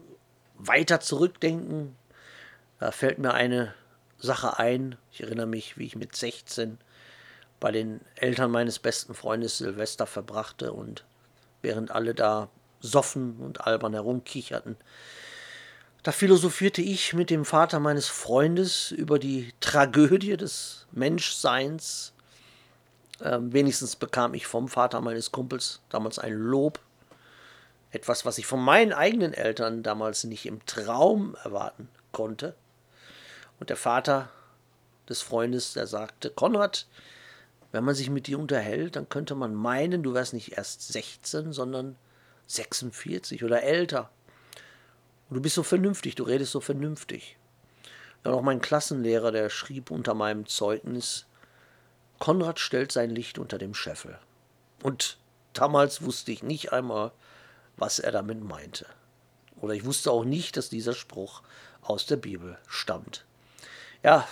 weiter 0.55 0.99
zurückdenken, 0.99 1.95
da 2.79 2.91
fällt 2.91 3.17
mir 3.19 3.33
eine 3.33 3.73
Sache 4.19 4.59
ein. 4.59 4.97
Ich 5.11 5.21
erinnere 5.21 5.47
mich, 5.47 5.77
wie 5.77 5.85
ich 5.85 5.95
mit 5.95 6.15
16 6.15 6.77
bei 7.61 7.71
den 7.71 8.01
Eltern 8.15 8.51
meines 8.51 8.79
besten 8.79 9.13
Freundes 9.13 9.59
Silvester 9.59 10.05
verbrachte 10.05 10.73
und 10.73 11.05
während 11.61 11.91
alle 11.91 12.13
da 12.13 12.49
soffen 12.81 13.37
und 13.39 13.65
albern 13.65 13.93
herumkicherten, 13.93 14.75
da 16.03 16.11
philosophierte 16.11 16.81
ich 16.81 17.13
mit 17.13 17.29
dem 17.29 17.45
Vater 17.45 17.79
meines 17.79 18.07
Freundes 18.07 18.91
über 18.91 19.19
die 19.19 19.53
Tragödie 19.61 20.35
des 20.35 20.87
Menschseins. 20.91 22.11
Ähm, 23.23 23.53
wenigstens 23.53 23.95
bekam 23.95 24.33
ich 24.33 24.47
vom 24.47 24.67
Vater 24.67 24.99
meines 24.99 25.31
Kumpels 25.31 25.79
damals 25.89 26.17
ein 26.17 26.33
Lob 26.33 26.79
Etwas, 27.91 28.25
was 28.25 28.37
ich 28.37 28.45
von 28.45 28.61
meinen 28.61 28.93
eigenen 28.93 29.33
Eltern 29.33 29.83
damals 29.83 30.23
nicht 30.23 30.45
im 30.45 30.65
Traum 30.65 31.35
erwarten 31.43 31.89
konnte. 32.13 32.55
Und 33.59 33.69
der 33.69 33.77
Vater 33.77 34.29
des 35.09 35.21
Freundes, 35.21 35.73
der 35.73 35.87
sagte, 35.87 36.29
Konrad, 36.29 36.87
wenn 37.71 37.83
man 37.83 37.95
sich 37.95 38.09
mit 38.09 38.27
dir 38.27 38.39
unterhält, 38.39 38.95
dann 38.95 39.09
könnte 39.09 39.35
man 39.35 39.55
meinen, 39.55 40.03
du 40.03 40.13
wärst 40.13 40.33
nicht 40.33 40.57
erst 40.57 40.91
16, 40.91 41.53
sondern 41.53 41.95
46 42.47 43.43
oder 43.43 43.63
älter. 43.63 44.09
Und 45.29 45.35
du 45.35 45.41
bist 45.41 45.55
so 45.55 45.63
vernünftig, 45.63 46.15
du 46.15 46.23
redest 46.23 46.51
so 46.51 46.59
vernünftig. 46.59 47.37
Dann 48.23 48.33
auch 48.33 48.41
mein 48.41 48.61
Klassenlehrer, 48.61 49.31
der 49.31 49.49
schrieb 49.49 49.89
unter 49.89 50.13
meinem 50.13 50.45
Zeugnis, 50.45 51.25
Konrad 52.19 52.59
stellt 52.59 52.91
sein 52.91 53.09
Licht 53.09 53.39
unter 53.39 53.57
dem 53.57 53.73
Scheffel. 53.73 54.19
Und 54.83 55.17
damals 55.53 56.03
wusste 56.03 56.31
ich 56.31 56.43
nicht 56.43 56.71
einmal, 56.71 57.11
was 57.77 57.99
er 57.99 58.11
damit 58.11 58.43
meinte. 58.43 58.85
Oder 59.59 59.73
ich 59.73 59.85
wusste 59.85 60.11
auch 60.11 60.23
nicht, 60.23 60.57
dass 60.57 60.69
dieser 60.69 60.93
Spruch 60.93 61.41
aus 61.81 62.05
der 62.05 62.17
Bibel 62.17 62.57
stammt. 62.67 63.25
Ja, 64.03 64.27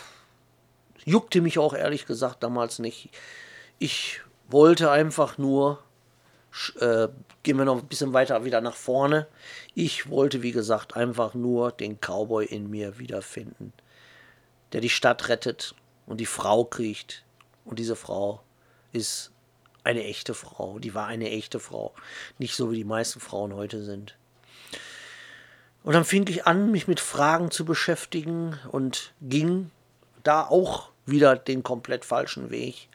juckte 1.06 1.42
mich 1.42 1.60
auch 1.60 1.74
ehrlich 1.74 2.06
gesagt 2.06 2.44
damals 2.44 2.80
nicht. 2.80 3.10
Ich 3.78 4.22
wollte 4.48 4.92
einfach 4.92 5.38
nur, 5.38 5.84
äh, 6.80 7.08
gehen 7.44 7.58
wir 7.58 7.66
noch 7.66 7.80
ein 7.80 7.88
bisschen 7.88 8.14
weiter 8.14 8.44
wieder 8.46 8.62
nach 8.62 8.76
vorne. 8.76 9.28
Ich 9.76 10.10
wollte, 10.10 10.42
wie 10.42 10.52
gesagt, 10.52 10.96
einfach 10.96 11.34
nur 11.34 11.72
den 11.72 12.00
Cowboy 12.00 12.46
in 12.46 12.70
mir 12.70 13.00
wiederfinden, 13.00 13.74
der 14.74 14.82
die 14.82 14.90
Stadt 14.90 15.30
rettet 15.30 15.76
und 16.06 16.18
die 16.18 16.26
Frau 16.26 16.66
kriegt. 16.66 17.24
Und 17.66 17.80
diese 17.80 17.96
Frau 17.96 18.42
ist 18.92 19.32
eine 19.84 20.04
echte 20.04 20.34
Frau. 20.34 20.80
Die 20.80 20.94
war 20.94 21.08
eine 21.08 21.30
echte 21.30 21.60
Frau. 21.60 21.94
Nicht 22.38 22.56
so 22.56 22.72
wie 22.72 22.78
die 22.78 22.84
meisten 22.84 23.20
Frauen 23.20 23.54
heute 23.54 23.84
sind. 23.84 24.18
Und 25.84 25.94
dann 25.94 26.04
fing 26.06 26.28
ich 26.28 26.46
an, 26.46 26.72
mich 26.72 26.88
mit 26.88 27.00
Fragen 27.00 27.52
zu 27.52 27.64
beschäftigen 27.64 28.60
und 28.72 29.14
ging 29.22 29.72
da 30.30 30.44
auch 30.44 30.90
wieder 31.08 31.36
den 31.36 31.64
komplett 31.64 32.06
falschen 32.06 32.52
Weg. 32.52 32.88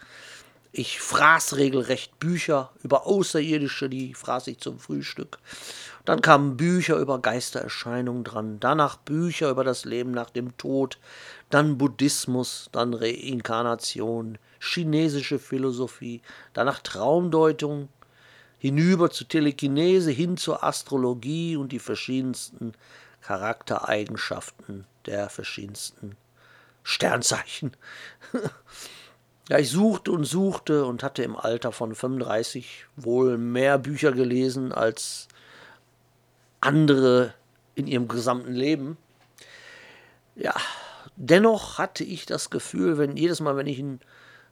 Ich 0.71 1.01
fraß 1.01 1.57
regelrecht 1.57 2.21
Bücher 2.21 2.71
über 2.85 3.09
Außerirdische, 3.09 3.89
die 3.89 4.15
fraß 4.15 4.47
ich 4.47 4.59
zum 4.59 4.79
Frühstück. 4.79 5.39
Dann 6.05 6.21
kamen 6.21 6.57
Bücher 6.57 6.97
über 6.97 7.19
Geistererscheinungen 7.19 8.23
dran, 8.23 8.61
danach 8.61 8.99
Bücher 8.99 9.51
über 9.51 9.65
das 9.65 9.85
Leben 9.85 10.13
nach 10.13 10.31
dem 10.31 10.57
Tod, 10.59 10.99
dann 11.51 11.77
Buddhismus, 11.77 12.69
dann 12.71 12.95
Reinkarnation, 12.95 14.39
chinesische 14.61 15.41
Philosophie, 15.41 16.23
danach 16.53 16.79
Traumdeutung, 16.79 17.89
hinüber 18.59 19.11
zu 19.11 19.25
Telekinese, 19.25 20.13
hin 20.13 20.37
zur 20.37 20.63
Astrologie 20.63 21.57
und 21.57 21.73
die 21.73 21.81
verschiedensten 21.81 22.75
Charaktereigenschaften 23.23 24.87
der 25.07 25.29
verschiedensten 25.31 26.17
Sternzeichen. 26.85 27.77
ja, 29.49 29.59
ich 29.59 29.71
suchte 29.71 30.13
und 30.13 30.25
suchte 30.25 30.85
und 30.85 31.03
hatte 31.03 31.25
im 31.25 31.37
Alter 31.37 31.73
von 31.73 31.95
35 31.95 32.87
wohl 32.95 33.39
mehr 33.39 33.79
Bücher 33.79 34.13
gelesen 34.13 34.71
als 34.71 35.27
andere 36.61 37.35
in 37.75 37.87
ihrem 37.87 38.07
gesamten 38.07 38.53
Leben. 38.53 38.97
Ja, 40.37 40.55
dennoch 41.17 41.79
hatte 41.79 42.05
ich 42.05 42.27
das 42.27 42.51
Gefühl, 42.51 42.99
wenn 42.99 43.17
jedes 43.17 43.41
Mal, 43.41 43.57
wenn 43.57 43.67
ich 43.67 43.79
ein 43.79 44.01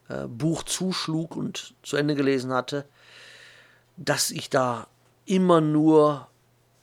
äh, 0.08 0.26
Buch 0.26 0.62
zuschlug 0.62 1.36
und 1.36 1.74
zu 1.82 1.96
Ende 1.96 2.14
gelesen 2.14 2.52
hatte, 2.52 2.86
dass 3.96 4.30
ich 4.30 4.48
da 4.48 4.86
immer 5.26 5.60
nur 5.60 6.28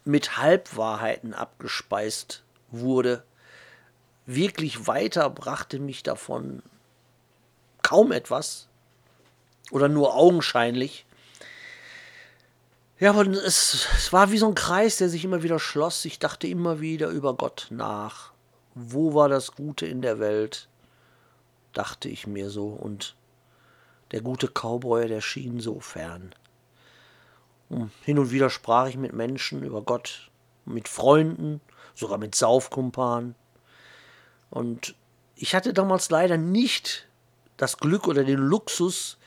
mit 0.06 0.38
Halbwahrheiten 0.38 1.34
abgespeist 1.34 2.44
wurde 2.72 3.24
wirklich 4.36 4.88
weiter 4.88 5.30
brachte 5.30 5.80
mich 5.80 6.04
davon 6.04 6.62
kaum 7.82 8.12
etwas 8.12 8.68
oder 9.72 9.90
nur 9.90 10.16
augenscheinlich. 10.16 11.06
Ja, 13.00 13.12
aber 13.12 13.26
es, 13.28 13.88
es 13.96 14.12
war 14.12 14.32
wie 14.32 14.38
so 14.38 14.48
ein 14.48 14.56
Kreis, 14.56 14.98
der 14.98 15.10
sich 15.10 15.24
immer 15.24 15.42
wieder 15.42 15.60
schloss. 15.60 16.04
Ich 16.06 16.20
dachte 16.20 16.48
immer 16.48 16.82
wieder 16.82 17.08
über 17.10 17.34
Gott 17.34 17.68
nach. 17.70 18.34
Wo 18.76 19.14
war 19.14 19.30
das 19.30 19.54
Gute 19.54 19.86
in 19.86 20.02
der 20.02 20.20
Welt? 20.20 20.70
dachte 21.74 22.10
ich 22.10 22.28
mir 22.28 22.50
so. 22.50 22.68
Und 22.68 23.16
der 24.12 24.22
gute 24.22 24.48
Cowboy, 24.48 25.08
der 25.08 25.22
schien 25.22 25.60
so 25.60 25.80
fern. 25.80 26.34
Und 27.70 27.92
hin 28.04 28.20
und 28.20 28.32
wieder 28.32 28.50
sprach 28.50 28.88
ich 28.88 28.98
mit 28.98 29.14
Menschen 29.14 29.64
über 29.64 29.82
Gott, 29.82 30.30
mit 30.66 30.88
Freunden, 30.88 31.62
sogar 31.94 32.18
mit 32.18 32.36
Saufkumpanen. 32.36 33.36
Und 34.50 34.96
ich 35.36 35.56
hatte 35.56 35.74
damals 35.74 36.10
leider 36.10 36.38
nicht 36.38 37.08
das 37.58 37.78
Glück 37.78 38.08
oder 38.08 38.24
den 38.24 38.40
Luxus, 38.40 39.18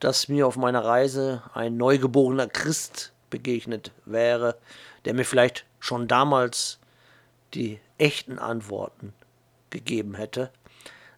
dass 0.00 0.28
mir 0.28 0.46
auf 0.46 0.56
meiner 0.56 0.84
Reise 0.84 1.42
ein 1.54 1.76
neugeborener 1.76 2.48
Christ 2.48 3.12
begegnet 3.30 3.92
wäre, 4.04 4.56
der 5.04 5.14
mir 5.14 5.24
vielleicht 5.24 5.64
schon 5.80 6.08
damals 6.08 6.78
die 7.54 7.80
echten 7.98 8.38
Antworten 8.38 9.12
gegeben 9.70 10.14
hätte. 10.14 10.50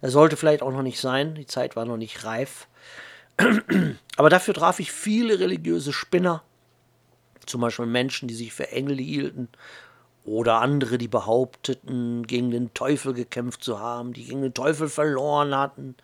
Er 0.01 0.11
sollte 0.11 0.37
vielleicht 0.37 0.63
auch 0.63 0.73
noch 0.73 0.83
nicht 0.83 1.01
sein, 1.01 1.35
die 1.35 1.47
Zeit 1.47 1.77
war 1.77 1.85
noch 1.85 1.97
nicht 1.97 2.25
reif. 2.25 2.69
Aber 4.17 4.31
dafür 4.31 4.55
traf 4.55 4.79
ich 4.79 4.93
viele 4.93 5.41
religiöse 5.41 5.93
Spinner, 5.93 6.43
zum 7.45 7.61
Beispiel 7.61 7.87
Menschen, 7.87 8.29
die 8.29 8.35
sich 8.35 8.53
für 8.53 8.71
Engel 8.71 8.99
hielten 8.99 9.49
oder 10.27 10.61
andere, 10.61 10.99
die 10.99 11.09
behaupteten, 11.09 12.27
gegen 12.27 12.51
den 12.51 12.75
Teufel 12.75 13.15
gekämpft 13.15 13.62
zu 13.62 13.79
haben, 13.79 14.12
die 14.12 14.25
gegen 14.25 14.43
den 14.43 14.55
Teufel 14.55 14.89
verloren 14.89 15.57
hatten. 15.57 15.95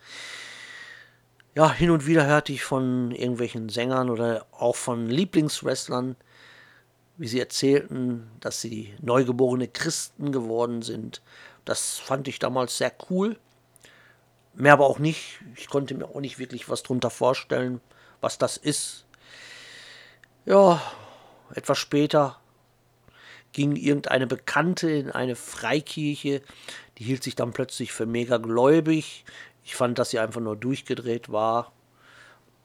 Ja, 1.55 1.71
hin 1.71 1.91
und 1.91 2.07
wieder 2.07 2.25
hörte 2.25 2.51
ich 2.51 2.63
von 2.63 3.11
irgendwelchen 3.11 3.69
Sängern 3.69 4.09
oder 4.09 4.47
auch 4.51 4.75
von 4.75 5.07
Lieblingswrestlern, 5.07 6.15
wie 7.17 7.27
sie 7.27 7.39
erzählten, 7.39 8.31
dass 8.39 8.61
sie 8.61 8.93
neugeborene 9.01 9.67
Christen 9.67 10.31
geworden 10.31 10.81
sind. 10.81 11.21
Das 11.65 11.99
fand 11.99 12.27
ich 12.27 12.39
damals 12.39 12.77
sehr 12.77 12.91
cool. 13.09 13.37
Mehr 14.55 14.73
aber 14.73 14.85
auch 14.85 14.99
nicht. 14.99 15.41
Ich 15.55 15.67
konnte 15.67 15.93
mir 15.95 16.05
auch 16.05 16.21
nicht 16.21 16.39
wirklich 16.39 16.69
was 16.69 16.81
drunter 16.81 17.09
vorstellen, 17.09 17.81
was 18.21 18.37
das 18.37 18.57
ist. 18.57 19.05
Ja, 20.45 20.81
etwas 21.53 21.77
später 21.77 22.39
ging 23.53 23.75
irgendeine 23.75 24.27
Bekannte 24.27 24.89
in 24.91 25.11
eine 25.11 25.35
Freikirche, 25.35 26.41
die 26.97 27.03
hielt 27.03 27.23
sich 27.23 27.35
dann 27.35 27.53
plötzlich 27.53 27.93
für 27.93 28.05
mega 28.05 28.37
gläubig. 28.37 29.23
Ich 29.63 29.75
fand, 29.75 29.97
dass 29.97 30.09
sie 30.09 30.19
einfach 30.19 30.41
nur 30.41 30.55
durchgedreht 30.55 31.31
war. 31.31 31.71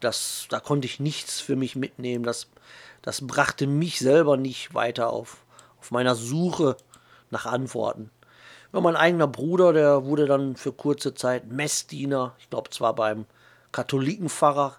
Das, 0.00 0.46
da 0.50 0.60
konnte 0.60 0.86
ich 0.86 1.00
nichts 1.00 1.40
für 1.40 1.56
mich 1.56 1.76
mitnehmen. 1.76 2.24
Das, 2.24 2.48
das 3.02 3.26
brachte 3.26 3.66
mich 3.66 3.98
selber 3.98 4.36
nicht 4.36 4.74
weiter 4.74 5.10
auf, 5.10 5.44
auf 5.80 5.90
meiner 5.90 6.14
Suche 6.14 6.76
nach 7.30 7.46
Antworten. 7.46 8.10
Ja, 8.72 8.80
mein 8.80 8.96
eigener 8.96 9.28
Bruder, 9.28 9.72
der 9.72 10.04
wurde 10.04 10.26
dann 10.26 10.56
für 10.56 10.72
kurze 10.72 11.14
Zeit 11.14 11.50
Messdiener, 11.50 12.34
ich 12.38 12.50
glaube 12.50 12.70
zwar 12.70 12.94
beim 12.94 13.24
Katholikenpfarrer, 13.72 14.76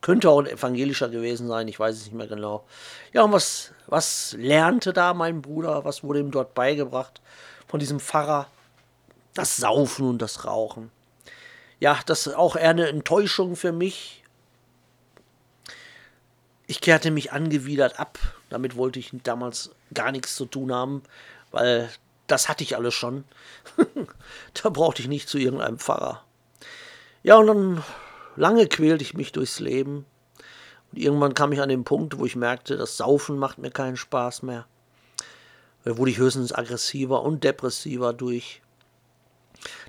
könnte 0.00 0.30
auch 0.30 0.40
ein 0.40 0.46
evangelischer 0.46 1.08
gewesen 1.08 1.48
sein, 1.48 1.68
ich 1.68 1.78
weiß 1.78 1.96
es 1.96 2.04
nicht 2.04 2.14
mehr 2.14 2.26
genau. 2.26 2.64
Ja, 3.12 3.22
und 3.22 3.32
was, 3.32 3.72
was 3.86 4.34
lernte 4.38 4.92
da 4.92 5.14
mein 5.14 5.42
Bruder? 5.42 5.84
Was 5.84 6.02
wurde 6.02 6.20
ihm 6.20 6.30
dort 6.30 6.54
beigebracht 6.54 7.20
von 7.68 7.80
diesem 7.80 8.00
Pfarrer? 8.00 8.46
Das 9.34 9.56
Saufen 9.56 10.08
und 10.08 10.22
das 10.22 10.44
Rauchen. 10.44 10.90
Ja, 11.78 11.98
das 12.06 12.26
ist 12.26 12.34
auch 12.34 12.56
eher 12.56 12.70
eine 12.70 12.88
Enttäuschung 12.88 13.56
für 13.56 13.72
mich. 13.72 14.22
Ich 16.66 16.80
kehrte 16.80 17.10
mich 17.10 17.32
angewidert 17.32 17.98
ab. 17.98 18.18
Damit 18.48 18.76
wollte 18.76 18.98
ich 18.98 19.10
damals 19.22 19.70
gar 19.94 20.12
nichts 20.12 20.34
zu 20.34 20.46
tun 20.46 20.72
haben, 20.72 21.02
weil 21.50 21.90
das 22.26 22.48
hatte 22.48 22.64
ich 22.64 22.76
alles 22.76 22.94
schon. 22.94 23.24
da 24.62 24.68
brauchte 24.68 25.02
ich 25.02 25.08
nicht 25.08 25.28
zu 25.28 25.38
irgendeinem 25.38 25.78
Pfarrer. 25.78 26.24
Ja, 27.22 27.36
und 27.36 27.46
dann 27.46 27.84
Lange 28.36 28.66
quälte 28.66 29.02
ich 29.02 29.14
mich 29.14 29.32
durchs 29.32 29.60
Leben. 29.60 30.06
Und 30.92 30.98
irgendwann 30.98 31.34
kam 31.34 31.52
ich 31.52 31.60
an 31.60 31.68
den 31.68 31.84
Punkt, 31.84 32.18
wo 32.18 32.26
ich 32.26 32.36
merkte, 32.36 32.76
das 32.76 32.96
Saufen 32.96 33.38
macht 33.38 33.58
mir 33.58 33.70
keinen 33.70 33.96
Spaß 33.96 34.42
mehr. 34.42 34.66
Da 35.84 35.96
wurde 35.96 36.10
ich 36.10 36.18
höchstens 36.18 36.52
aggressiver 36.52 37.22
und 37.22 37.44
depressiver 37.44 38.12
durch. 38.12 38.60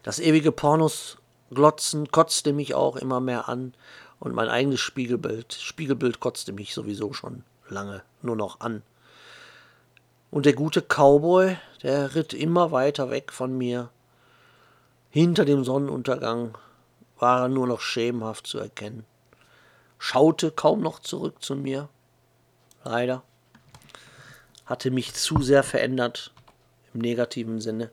Das 0.04 0.20
ewige 0.20 0.52
Pornos 0.52 1.18
glotzen 1.50 2.12
kotzte 2.12 2.54
mich 2.54 2.74
auch 2.74 2.96
immer 2.96 3.20
mehr 3.20 3.50
an 3.50 3.74
und 4.20 4.34
mein 4.34 4.50
eigenes 4.50 4.80
Spiegelbild, 4.80 5.54
Spiegelbild 5.54 6.20
kotzte 6.20 6.54
mich 6.54 6.74
sowieso 6.74 7.14
schon 7.14 7.44
lange 7.68 8.04
nur 8.22 8.36
noch 8.36 8.60
an. 8.60 8.84
Und 10.30 10.46
der 10.46 10.54
gute 10.54 10.82
Cowboy, 10.82 11.58
der 11.84 12.16
ritt 12.16 12.34
immer 12.34 12.72
weiter 12.72 13.10
weg 13.10 13.34
von 13.34 13.58
mir, 13.58 13.90
hinter 15.10 15.44
dem 15.44 15.66
Sonnenuntergang, 15.66 16.58
war 17.22 17.44
er 17.44 17.48
nur 17.48 17.68
noch 17.68 17.80
schemenhaft 17.80 18.48
zu 18.48 18.58
erkennen, 18.58 19.06
schaute 20.00 20.52
kaum 20.52 20.82
noch 20.82 21.00
zurück 21.00 21.42
zu 21.42 21.56
mir, 21.56 21.88
leider. 22.84 23.24
hatte 24.66 24.90
mich 24.90 25.14
zu 25.14 25.42
sehr 25.42 25.64
verändert, 25.64 26.34
im 26.94 27.02
negativen 27.02 27.62
Sinne. 27.62 27.92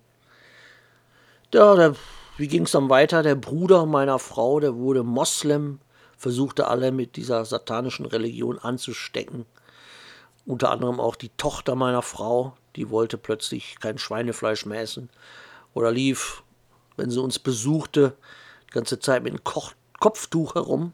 Ja, 1.53 1.75
der, 1.75 1.97
wie 2.37 2.49
ging 2.49 2.65
es 2.65 2.73
dann 2.73 2.89
weiter? 2.89 3.23
Der 3.23 3.35
Bruder 3.35 3.85
meiner 3.85 4.19
Frau, 4.19 4.61
der 4.61 4.77
wurde 4.77 5.03
Moslem, 5.03 5.81
versuchte 6.17 6.69
alle 6.69 6.91
mit 6.91 7.17
dieser 7.17 7.45
satanischen 7.45 8.07
Religion 8.07 8.59
anzustecken. 8.59 9.45
Unter 10.47 10.71
anderem 10.71 11.01
auch 11.01 11.17
die 11.17 11.31
Tochter 11.37 11.75
meiner 11.75 12.03
Frau, 12.03 12.57
die 12.77 12.91
wollte 12.91 13.19
plötzlich 13.19 13.79
kein 13.81 13.99
Schweinefleisch 13.99 14.65
mehr 14.67 14.81
essen. 14.81 15.11
Oder 15.75 15.91
lief, 15.91 16.43
wenn 16.97 17.11
sie 17.11 17.21
uns 17.21 17.39
besuchte, 17.39 18.17
ganze 18.71 19.01
Zeit 19.01 19.23
mit 19.23 19.33
einem 19.33 19.45
Koch 19.45 19.73
Kopftuch 20.01 20.55
herum. 20.55 20.93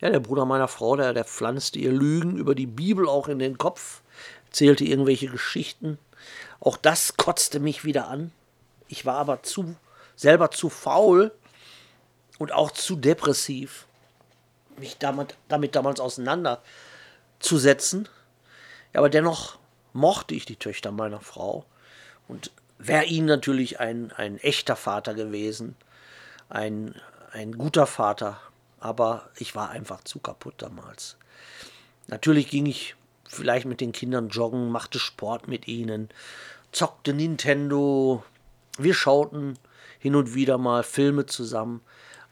Ja, 0.00 0.08
der 0.08 0.20
Bruder 0.20 0.46
meiner 0.46 0.68
Frau, 0.68 0.96
der, 0.96 1.12
der 1.12 1.24
pflanzte 1.24 1.78
ihr 1.78 1.92
Lügen 1.92 2.38
über 2.38 2.54
die 2.54 2.66
Bibel 2.66 3.06
auch 3.06 3.28
in 3.28 3.38
den 3.38 3.58
Kopf, 3.58 4.00
erzählte 4.46 4.84
irgendwelche 4.84 5.28
Geschichten. 5.28 5.98
Auch 6.60 6.78
das 6.78 7.18
kotzte 7.18 7.60
mich 7.60 7.84
wieder 7.84 8.08
an. 8.08 8.32
Ich 8.88 9.04
war 9.04 9.16
aber 9.16 9.42
zu, 9.42 9.76
selber 10.16 10.50
zu 10.50 10.70
faul 10.70 11.30
und 12.38 12.52
auch 12.52 12.70
zu 12.70 12.96
depressiv, 12.96 13.86
mich 14.78 14.96
damit, 14.98 15.36
damit 15.48 15.76
damals 15.76 16.00
auseinanderzusetzen. 16.00 18.08
Ja, 18.94 19.00
aber 19.00 19.10
dennoch 19.10 19.58
mochte 19.92 20.34
ich 20.34 20.46
die 20.46 20.56
Töchter 20.56 20.90
meiner 20.90 21.20
Frau 21.20 21.66
und 22.28 22.50
wäre 22.78 23.04
ihnen 23.04 23.26
natürlich 23.26 23.78
ein, 23.78 24.10
ein 24.12 24.38
echter 24.38 24.76
Vater 24.76 25.12
gewesen, 25.14 25.76
ein, 26.50 26.94
ein 27.32 27.52
guter 27.52 27.86
Vater, 27.86 28.40
aber 28.78 29.30
ich 29.36 29.54
war 29.54 29.70
einfach 29.70 30.04
zu 30.04 30.18
kaputt 30.18 30.54
damals. 30.58 31.16
Natürlich 32.08 32.48
ging 32.48 32.66
ich 32.66 32.96
vielleicht 33.26 33.66
mit 33.66 33.80
den 33.80 33.92
Kindern 33.92 34.28
joggen, 34.28 34.70
machte 34.70 34.98
Sport 34.98 35.48
mit 35.48 35.68
ihnen, 35.68 36.08
zockte 36.72 37.14
Nintendo, 37.14 38.24
wir 38.78 38.94
schauten 38.94 39.58
hin 39.98 40.16
und 40.16 40.34
wieder 40.34 40.58
mal 40.58 40.82
Filme 40.82 41.26
zusammen, 41.26 41.80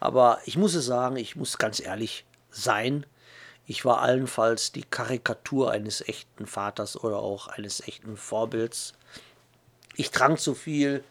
aber 0.00 0.40
ich 0.44 0.56
muss 0.56 0.74
es 0.74 0.86
sagen, 0.86 1.16
ich 1.16 1.36
muss 1.36 1.58
ganz 1.58 1.80
ehrlich 1.80 2.24
sein, 2.50 3.06
ich 3.66 3.84
war 3.84 4.00
allenfalls 4.00 4.72
die 4.72 4.82
Karikatur 4.82 5.70
eines 5.70 6.00
echten 6.08 6.46
Vaters 6.46 6.96
oder 7.02 7.18
auch 7.18 7.48
eines 7.48 7.86
echten 7.86 8.16
Vorbilds. 8.16 8.94
Ich 9.94 10.10
trank 10.10 10.40
zu 10.40 10.54
viel 10.54 11.04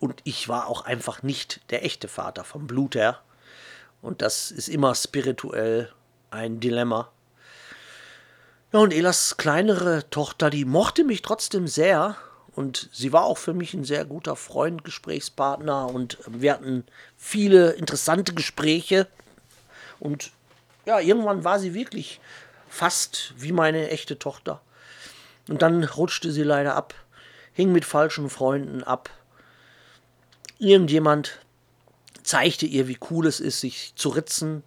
und 0.00 0.20
ich 0.24 0.48
war 0.48 0.68
auch 0.68 0.82
einfach 0.82 1.22
nicht 1.22 1.60
der 1.70 1.84
echte 1.84 2.08
Vater 2.08 2.44
vom 2.44 2.66
Blut 2.66 2.94
her. 2.94 3.20
Und 4.00 4.22
das 4.22 4.50
ist 4.50 4.68
immer 4.68 4.94
spirituell 4.94 5.92
ein 6.30 6.60
Dilemma. 6.60 7.10
Ja, 8.72 8.80
und 8.80 8.92
Elas 8.92 9.36
kleinere 9.36 10.08
Tochter, 10.10 10.50
die 10.50 10.64
mochte 10.64 11.04
mich 11.04 11.22
trotzdem 11.22 11.66
sehr. 11.66 12.16
Und 12.54 12.88
sie 12.92 13.12
war 13.12 13.24
auch 13.24 13.38
für 13.38 13.54
mich 13.54 13.72
ein 13.74 13.84
sehr 13.84 14.04
guter 14.04 14.36
Freund, 14.36 14.84
Gesprächspartner. 14.84 15.86
Und 15.86 16.18
wir 16.26 16.52
hatten 16.52 16.84
viele 17.16 17.70
interessante 17.72 18.34
Gespräche. 18.34 19.06
Und 19.98 20.32
ja, 20.84 21.00
irgendwann 21.00 21.44
war 21.44 21.58
sie 21.58 21.74
wirklich 21.74 22.20
fast 22.68 23.32
wie 23.36 23.52
meine 23.52 23.90
echte 23.90 24.18
Tochter. 24.18 24.60
Und 25.48 25.62
dann 25.62 25.82
rutschte 25.84 26.30
sie 26.30 26.42
leider 26.42 26.74
ab, 26.74 26.94
hing 27.52 27.72
mit 27.72 27.84
falschen 27.84 28.28
Freunden 28.28 28.84
ab. 28.84 29.10
Irgendjemand 30.58 31.38
zeigte 32.22 32.66
ihr, 32.66 32.88
wie 32.88 32.98
cool 33.10 33.26
es 33.26 33.40
ist, 33.40 33.60
sich 33.60 33.94
zu 33.96 34.10
ritzen. 34.10 34.62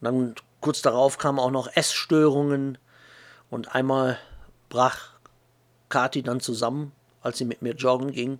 Und 0.00 0.04
dann 0.04 0.34
kurz 0.60 0.82
darauf 0.82 1.18
kamen 1.18 1.38
auch 1.38 1.50
noch 1.50 1.68
Essstörungen. 1.74 2.78
Und 3.50 3.74
einmal 3.74 4.18
brach 4.68 5.10
Kathi 5.88 6.22
dann 6.22 6.40
zusammen, 6.40 6.92
als 7.22 7.38
sie 7.38 7.44
mit 7.44 7.62
mir 7.62 7.74
joggen 7.74 8.12
ging. 8.12 8.38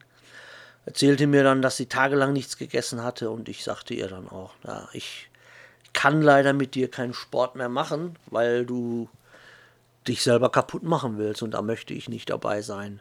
Erzählte 0.86 1.26
mir 1.26 1.44
dann, 1.44 1.62
dass 1.62 1.76
sie 1.76 1.86
tagelang 1.86 2.32
nichts 2.32 2.56
gegessen 2.56 3.02
hatte. 3.02 3.30
Und 3.30 3.48
ich 3.48 3.62
sagte 3.64 3.94
ihr 3.94 4.08
dann 4.08 4.28
auch, 4.28 4.54
ja, 4.66 4.88
ich 4.92 5.28
kann 5.92 6.22
leider 6.22 6.52
mit 6.52 6.74
dir 6.74 6.90
keinen 6.90 7.14
Sport 7.14 7.56
mehr 7.56 7.68
machen, 7.68 8.16
weil 8.26 8.64
du 8.64 9.08
dich 10.06 10.22
selber 10.22 10.50
kaputt 10.50 10.82
machen 10.82 11.18
willst 11.18 11.42
und 11.42 11.52
da 11.52 11.62
möchte 11.62 11.92
ich 11.92 12.08
nicht 12.08 12.30
dabei 12.30 12.62
sein. 12.62 13.00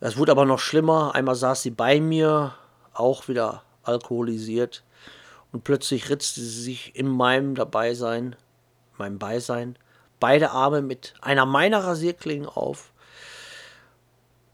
Es 0.00 0.16
wurde 0.16 0.32
aber 0.32 0.44
noch 0.44 0.58
schlimmer. 0.58 1.14
Einmal 1.14 1.36
saß 1.36 1.62
sie 1.62 1.70
bei 1.70 2.00
mir, 2.00 2.54
auch 2.98 3.28
wieder 3.28 3.62
alkoholisiert 3.82 4.84
und 5.52 5.64
plötzlich 5.64 6.10
ritzte 6.10 6.40
sie 6.40 6.62
sich 6.62 6.96
in 6.96 7.08
meinem 7.08 7.54
Dabeisein, 7.54 8.36
meinem 8.98 9.18
Beisein, 9.18 9.78
beide 10.20 10.50
Arme 10.50 10.82
mit 10.82 11.14
einer 11.20 11.46
meiner 11.46 11.84
Rasierklingen 11.84 12.48
auf. 12.48 12.92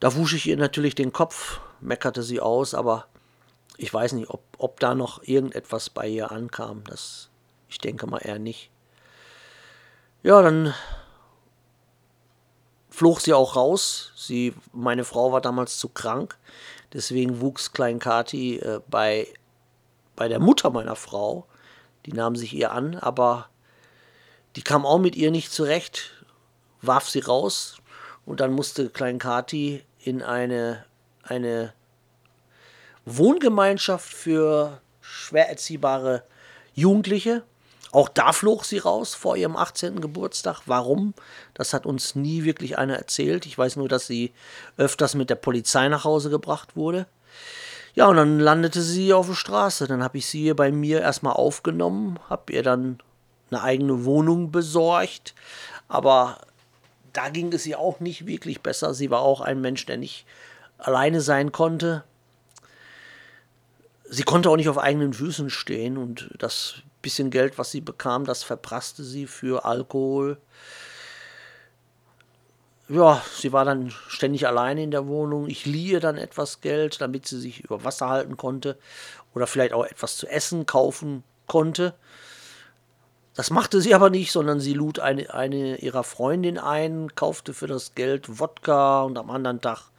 Da 0.00 0.14
wusch 0.16 0.34
ich 0.34 0.46
ihr 0.46 0.56
natürlich 0.56 0.94
den 0.94 1.12
Kopf, 1.12 1.60
meckerte 1.80 2.22
sie 2.22 2.40
aus, 2.40 2.74
aber 2.74 3.06
ich 3.76 3.92
weiß 3.92 4.12
nicht, 4.12 4.30
ob, 4.30 4.42
ob 4.58 4.80
da 4.80 4.94
noch 4.94 5.22
irgendetwas 5.22 5.90
bei 5.90 6.08
ihr 6.08 6.30
ankam. 6.30 6.84
Das, 6.84 7.30
ich 7.68 7.78
denke 7.78 8.06
mal 8.06 8.18
eher 8.18 8.38
nicht. 8.38 8.70
Ja, 10.22 10.40
dann 10.42 10.74
flog 12.90 13.20
sie 13.20 13.32
auch 13.32 13.56
raus. 13.56 14.12
Sie, 14.14 14.54
meine 14.72 15.04
Frau 15.04 15.32
war 15.32 15.40
damals 15.40 15.78
zu 15.78 15.88
krank. 15.88 16.38
Deswegen 16.92 17.40
wuchs 17.40 17.72
Klein 17.72 17.98
Kati 17.98 18.58
äh, 18.58 18.80
bei, 18.88 19.26
bei 20.16 20.28
der 20.28 20.40
Mutter 20.40 20.70
meiner 20.70 20.96
Frau. 20.96 21.46
Die 22.06 22.12
nahm 22.12 22.36
sich 22.36 22.52
ihr 22.54 22.72
an, 22.72 22.96
aber 22.96 23.48
die 24.56 24.62
kam 24.62 24.84
auch 24.84 24.98
mit 24.98 25.16
ihr 25.16 25.30
nicht 25.30 25.52
zurecht, 25.52 26.24
warf 26.82 27.08
sie 27.08 27.20
raus 27.20 27.78
und 28.26 28.40
dann 28.40 28.52
musste 28.52 28.90
Klein 28.90 29.18
Kati 29.18 29.84
in 29.98 30.22
eine, 30.22 30.84
eine 31.22 31.72
Wohngemeinschaft 33.04 34.12
für 34.12 34.80
schwer 35.00 35.48
erziehbare 35.48 36.24
Jugendliche. 36.74 37.44
Auch 37.92 38.08
da 38.08 38.32
flog 38.32 38.64
sie 38.64 38.78
raus 38.78 39.14
vor 39.14 39.36
ihrem 39.36 39.56
18. 39.56 40.00
Geburtstag. 40.00 40.62
Warum? 40.66 41.14
Das 41.54 41.74
hat 41.74 41.86
uns 41.86 42.14
nie 42.14 42.44
wirklich 42.44 42.78
einer 42.78 42.96
erzählt. 42.96 43.46
Ich 43.46 43.56
weiß 43.56 43.76
nur, 43.76 43.88
dass 43.88 44.06
sie 44.06 44.32
öfters 44.78 45.14
mit 45.14 45.30
der 45.30 45.36
Polizei 45.36 45.88
nach 45.88 46.04
Hause 46.04 46.30
gebracht 46.30 46.74
wurde. 46.74 47.06
Ja, 47.94 48.06
und 48.06 48.16
dann 48.16 48.40
landete 48.40 48.80
sie 48.80 49.12
auf 49.12 49.26
der 49.26 49.34
Straße. 49.34 49.86
Dann 49.86 50.02
habe 50.02 50.18
ich 50.18 50.26
sie 50.26 50.40
hier 50.40 50.56
bei 50.56 50.72
mir 50.72 51.02
erstmal 51.02 51.34
aufgenommen, 51.34 52.18
habe 52.30 52.52
ihr 52.54 52.62
dann 52.62 52.98
eine 53.50 53.62
eigene 53.62 54.06
Wohnung 54.06 54.50
besorgt. 54.50 55.34
Aber 55.88 56.38
da 57.12 57.28
ging 57.28 57.52
es 57.52 57.66
ihr 57.66 57.78
auch 57.78 58.00
nicht 58.00 58.26
wirklich 58.26 58.62
besser. 58.62 58.94
Sie 58.94 59.10
war 59.10 59.20
auch 59.20 59.42
ein 59.42 59.60
Mensch, 59.60 59.84
der 59.84 59.98
nicht 59.98 60.24
alleine 60.78 61.20
sein 61.20 61.52
konnte 61.52 62.04
sie 64.12 64.24
konnte 64.24 64.50
auch 64.50 64.56
nicht 64.56 64.68
auf 64.68 64.78
eigenen 64.78 65.14
Füßen 65.14 65.48
stehen 65.48 65.96
und 65.96 66.28
das 66.38 66.82
bisschen 67.02 67.30
Geld, 67.30 67.58
was 67.58 67.70
sie 67.70 67.80
bekam, 67.80 68.24
das 68.24 68.42
verprasste 68.42 69.04
sie 69.04 69.26
für 69.26 69.64
Alkohol. 69.64 70.38
Ja, 72.88 73.22
sie 73.36 73.52
war 73.52 73.64
dann 73.64 73.90
ständig 74.08 74.46
alleine 74.46 74.82
in 74.82 74.90
der 74.90 75.06
Wohnung. 75.06 75.48
Ich 75.48 75.66
lieh 75.66 75.92
ihr 75.92 76.00
dann 76.00 76.18
etwas 76.18 76.60
Geld, 76.60 77.00
damit 77.00 77.26
sie 77.26 77.40
sich 77.40 77.60
über 77.60 77.84
Wasser 77.84 78.08
halten 78.08 78.36
konnte 78.36 78.76
oder 79.34 79.46
vielleicht 79.46 79.72
auch 79.72 79.84
etwas 79.84 80.16
zu 80.16 80.26
essen 80.26 80.66
kaufen 80.66 81.24
konnte. 81.46 81.94
Das 83.34 83.50
machte 83.50 83.80
sie 83.80 83.94
aber 83.94 84.10
nicht, 84.10 84.30
sondern 84.30 84.60
sie 84.60 84.74
lud 84.74 84.98
eine, 84.98 85.32
eine 85.32 85.76
ihrer 85.76 86.04
Freundinnen 86.04 86.58
ein, 86.58 87.14
kaufte 87.14 87.54
für 87.54 87.66
das 87.66 87.94
Geld 87.94 88.38
Wodka 88.38 89.02
und 89.02 89.16
am 89.16 89.30
anderen 89.30 89.60
Tag 89.60 89.90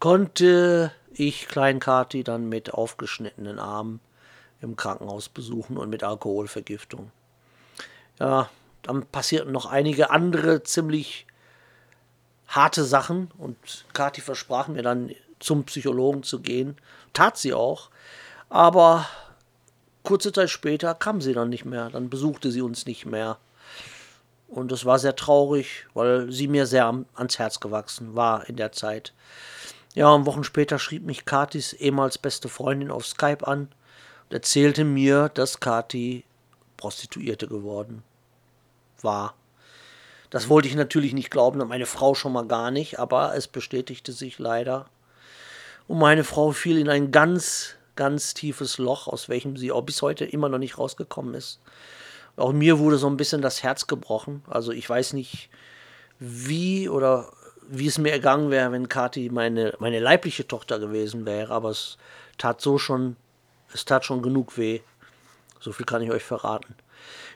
konnte 0.00 0.90
ich 1.12 1.48
Klein 1.48 1.78
Kati 1.78 2.24
dann 2.24 2.48
mit 2.48 2.74
aufgeschnittenen 2.74 3.58
Armen 3.58 4.00
im 4.60 4.76
Krankenhaus 4.76 5.28
besuchen 5.28 5.76
und 5.76 5.90
mit 5.90 6.02
Alkoholvergiftung. 6.02 7.10
Ja, 8.18 8.48
dann 8.82 9.04
passierten 9.06 9.52
noch 9.52 9.66
einige 9.66 10.10
andere 10.10 10.62
ziemlich 10.62 11.26
harte 12.48 12.84
Sachen 12.84 13.30
und 13.38 13.56
Kati 13.92 14.20
versprach 14.20 14.68
mir 14.68 14.82
dann 14.82 15.10
zum 15.40 15.64
Psychologen 15.64 16.22
zu 16.22 16.40
gehen. 16.40 16.76
Tat 17.12 17.36
sie 17.36 17.52
auch, 17.52 17.90
aber 18.48 19.06
kurze 20.02 20.32
Zeit 20.32 20.50
später 20.50 20.94
kam 20.94 21.20
sie 21.20 21.34
dann 21.34 21.48
nicht 21.48 21.64
mehr, 21.64 21.90
dann 21.90 22.08
besuchte 22.08 22.50
sie 22.50 22.62
uns 22.62 22.86
nicht 22.86 23.06
mehr. 23.06 23.38
Und 24.48 24.70
es 24.70 24.84
war 24.84 25.00
sehr 25.00 25.16
traurig, 25.16 25.86
weil 25.92 26.30
sie 26.30 26.46
mir 26.46 26.66
sehr 26.66 26.86
ans 27.14 27.38
Herz 27.38 27.58
gewachsen 27.58 28.14
war 28.14 28.48
in 28.48 28.56
der 28.56 28.70
Zeit. 28.70 29.12
Ja, 29.94 30.10
und 30.10 30.24
Wochen 30.24 30.44
später 30.44 30.78
schrieb 30.78 31.04
mich 31.04 31.24
Katis 31.24 31.72
ehemals 31.72 32.18
beste 32.18 32.48
Freundin 32.48 32.92
auf 32.92 33.04
Skype 33.06 33.46
an 33.46 33.68
und 34.28 34.34
erzählte 34.34 34.84
mir, 34.84 35.30
dass 35.32 35.60
Kati 35.60 36.24
Prostituierte 36.76 37.48
geworden 37.48 38.02
war. 39.00 39.34
Das 40.30 40.48
wollte 40.48 40.68
ich 40.68 40.74
natürlich 40.74 41.14
nicht 41.14 41.30
glauben, 41.30 41.66
meine 41.68 41.86
Frau 41.86 42.14
schon 42.14 42.32
mal 42.32 42.46
gar 42.46 42.70
nicht, 42.70 42.98
aber 42.98 43.34
es 43.36 43.46
bestätigte 43.46 44.12
sich 44.12 44.38
leider. 44.38 44.86
Und 45.88 45.98
meine 45.98 46.24
Frau 46.24 46.50
fiel 46.50 46.78
in 46.78 46.88
ein 46.88 47.12
ganz, 47.12 47.76
ganz 47.94 48.34
tiefes 48.34 48.78
Loch, 48.78 49.06
aus 49.06 49.28
welchem 49.28 49.56
sie 49.56 49.70
auch 49.70 49.82
bis 49.82 50.02
heute 50.02 50.24
immer 50.24 50.48
noch 50.48 50.58
nicht 50.58 50.78
rausgekommen 50.78 51.34
ist. 51.34 51.60
Auch 52.36 52.52
mir 52.52 52.78
wurde 52.78 52.98
so 52.98 53.08
ein 53.08 53.16
bisschen 53.16 53.40
das 53.40 53.62
Herz 53.62 53.86
gebrochen. 53.86 54.42
Also 54.48 54.72
ich 54.72 54.88
weiß 54.88 55.12
nicht, 55.12 55.48
wie 56.18 56.88
oder 56.88 57.32
wie 57.68 57.86
es 57.86 57.98
mir 57.98 58.12
ergangen 58.12 58.50
wäre, 58.50 58.72
wenn 58.72 58.88
Kathi 58.88 59.30
meine, 59.30 59.74
meine 59.78 60.00
leibliche 60.00 60.46
Tochter 60.46 60.78
gewesen 60.78 61.24
wäre, 61.24 61.52
aber 61.52 61.70
es 61.70 61.96
tat 62.38 62.60
so 62.60 62.78
schon, 62.78 63.16
es 63.76 63.84
tat 63.84 64.04
schon 64.04 64.22
genug 64.22 64.56
weh. 64.58 64.80
So 65.60 65.72
viel 65.72 65.86
kann 65.86 66.02
ich 66.02 66.10
euch 66.10 66.24
verraten. 66.24 66.74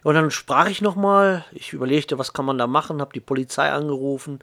Und 0.02 0.14
dann 0.14 0.30
sprach 0.30 0.68
ich 0.68 0.80
nochmal, 0.80 1.44
ich 1.52 1.72
überlegte, 1.72 2.18
was 2.18 2.32
kann 2.32 2.44
man 2.44 2.58
da 2.58 2.66
machen, 2.66 3.00
habe 3.00 3.12
die 3.12 3.20
Polizei 3.20 3.70
angerufen. 3.70 4.40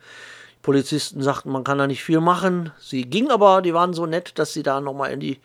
Die 0.57 0.62
Polizisten 0.62 1.21
sagten, 1.21 1.51
man 1.51 1.63
kann 1.63 1.77
da 1.77 1.88
nicht 1.88 2.03
viel 2.03 2.21
machen. 2.21 2.71
Sie 2.79 3.03
gingen 3.03 3.31
aber, 3.31 3.62
die 3.62 3.73
waren 3.73 3.93
so 3.93 4.05
nett, 4.05 4.38
dass 4.38 4.53
sie 4.53 4.63
da 4.63 4.79
nochmal 4.81 5.12
in 5.12 5.38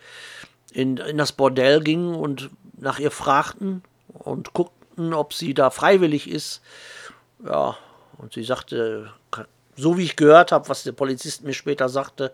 in, 0.73 0.97
in 0.97 1.19
das 1.19 1.33
Bordell 1.33 1.81
gingen 1.81 2.15
und 2.15 2.51
nach 2.79 2.99
ihr 2.99 3.11
fragten 3.11 3.83
und 4.09 4.55
guckten, 4.55 5.12
ob 5.12 5.35
sie 5.35 5.53
da 5.53 5.71
freiwillig 5.71 6.31
ist. 6.31 6.62
Ja, 7.45 7.77
und 8.19 8.33
sie 8.33 8.43
sagte, 8.43 9.12
so 9.77 9.99
wie 9.99 10.05
ich 10.05 10.17
gehört 10.17 10.53
habe, 10.53 10.69
was 10.69 10.83
der 10.83 10.93
Polizist 10.93 11.45
mir 11.45 11.53
später 11.53 11.88
sagte, 11.88 12.33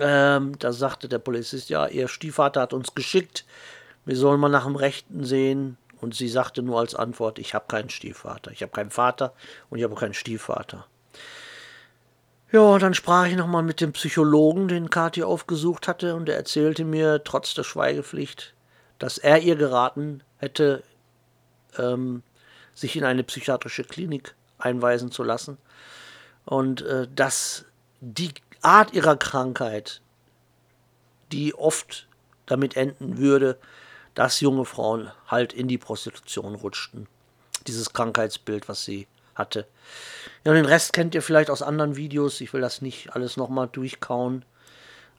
ähm, 0.00 0.58
da 0.58 0.72
sagte 0.72 1.08
der 1.08 1.18
Polizist, 1.18 1.68
ja, 1.68 1.86
ihr 1.86 2.08
Stiefvater 2.08 2.60
hat 2.60 2.72
uns 2.72 2.94
geschickt, 2.94 3.44
wir 4.04 4.16
sollen 4.16 4.40
mal 4.40 4.48
nach 4.48 4.64
dem 4.64 4.76
Rechten 4.76 5.24
sehen. 5.24 5.76
Und 6.00 6.16
sie 6.16 6.28
sagte 6.28 6.62
nur 6.62 6.80
als 6.80 6.96
Antwort, 6.96 7.38
ich 7.38 7.54
habe 7.54 7.66
keinen 7.68 7.88
Stiefvater. 7.88 8.50
Ich 8.50 8.62
habe 8.62 8.72
keinen 8.72 8.90
Vater 8.90 9.32
und 9.70 9.78
ich 9.78 9.84
habe 9.84 9.94
keinen 9.94 10.14
Stiefvater. 10.14 10.84
Ja, 12.50 12.76
dann 12.78 12.92
sprach 12.92 13.26
ich 13.26 13.36
nochmal 13.36 13.62
mit 13.62 13.80
dem 13.80 13.92
Psychologen, 13.92 14.66
den 14.66 14.90
Kathi 14.90 15.22
aufgesucht 15.22 15.86
hatte, 15.86 16.16
und 16.16 16.28
er 16.28 16.36
erzählte 16.36 16.84
mir, 16.84 17.22
trotz 17.22 17.54
der 17.54 17.62
Schweigepflicht, 17.62 18.52
dass 18.98 19.16
er 19.16 19.38
ihr 19.38 19.54
geraten 19.54 20.24
hätte, 20.38 20.82
ähm, 21.78 22.22
sich 22.74 22.96
in 22.96 23.04
eine 23.04 23.22
psychiatrische 23.22 23.84
Klinik 23.84 24.34
einweisen 24.58 25.10
zu 25.12 25.22
lassen 25.22 25.56
und 26.44 26.82
äh, 26.82 27.06
dass 27.14 27.64
die 28.00 28.34
Art 28.62 28.92
ihrer 28.92 29.16
Krankheit, 29.16 30.00
die 31.32 31.54
oft 31.54 32.06
damit 32.46 32.76
enden 32.76 33.18
würde, 33.18 33.58
dass 34.14 34.40
junge 34.40 34.64
Frauen 34.64 35.10
halt 35.26 35.52
in 35.52 35.68
die 35.68 35.78
Prostitution 35.78 36.54
rutschten. 36.54 37.06
Dieses 37.66 37.92
Krankheitsbild, 37.92 38.68
was 38.68 38.84
sie 38.84 39.06
hatte. 39.34 39.66
Ja, 40.44 40.52
und 40.52 40.56
den 40.56 40.66
Rest 40.66 40.92
kennt 40.92 41.14
ihr 41.14 41.22
vielleicht 41.22 41.50
aus 41.50 41.62
anderen 41.62 41.96
Videos. 41.96 42.40
Ich 42.40 42.52
will 42.52 42.60
das 42.60 42.82
nicht 42.82 43.14
alles 43.14 43.36
nochmal 43.36 43.68
durchkauen. 43.68 44.44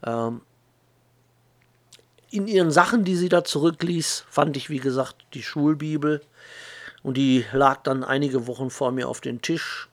Ähm, 0.05 0.41
in 2.29 2.47
ihren 2.47 2.71
Sachen, 2.71 3.03
die 3.03 3.15
sie 3.15 3.29
da 3.29 3.43
zurückließ, 3.43 4.25
fand 4.29 4.57
ich, 4.57 4.69
wie 4.69 4.79
gesagt, 4.79 5.17
die 5.33 5.43
Schulbibel. 5.43 6.21
Und 7.01 7.15
die 7.17 7.45
lag 7.51 7.83
dann 7.83 8.03
einige 8.03 8.47
Wochen 8.47 8.69
vor 8.69 8.91
mir 8.91 9.07
auf 9.07 9.21
dem 9.21 9.41
Tisch, 9.41 9.89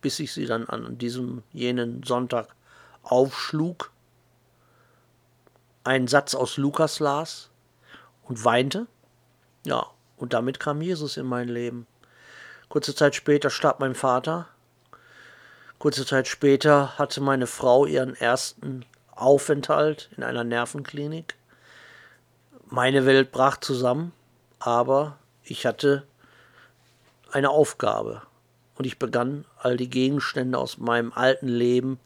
bis 0.00 0.18
ich 0.18 0.32
sie 0.32 0.46
dann 0.46 0.68
an 0.68 0.98
diesem 0.98 1.42
jenen 1.52 2.02
Sonntag 2.02 2.48
aufschlug, 3.02 3.90
einen 5.84 6.08
Satz 6.08 6.34
aus 6.34 6.56
Lukas 6.56 7.00
las 7.00 7.50
und 8.24 8.44
weinte. 8.44 8.86
Ja, 9.64 9.86
und 10.16 10.32
damit 10.32 10.60
kam 10.60 10.82
Jesus 10.82 11.16
in 11.16 11.26
mein 11.26 11.48
Leben. 11.48 11.86
Kurze 12.68 12.94
Zeit 12.94 13.14
später 13.14 13.50
starb 13.50 13.80
mein 13.80 13.94
Vater. 13.94 14.48
Kurze 15.78 16.04
Zeit 16.04 16.28
später 16.28 16.98
hatte 16.98 17.20
meine 17.20 17.46
Frau 17.46 17.86
ihren 17.86 18.14
ersten 18.14 18.84
Aufenthalt 19.12 20.10
in 20.16 20.22
einer 20.22 20.44
Nervenklinik. 20.44 21.36
Meine 22.66 23.06
Welt 23.06 23.32
brach 23.32 23.56
zusammen, 23.56 24.12
aber 24.58 25.16
ich 25.42 25.64
hatte 25.64 26.06
eine 27.32 27.50
Aufgabe 27.50 28.22
und 28.78 28.84
ich 28.84 28.98
begann 28.98 29.44
all 29.58 29.76
die 29.76 29.90
Gegenstände 29.90 30.56
aus 30.56 30.78
meinem 30.78 31.12
alten 31.12 31.48
Leben 31.48 31.98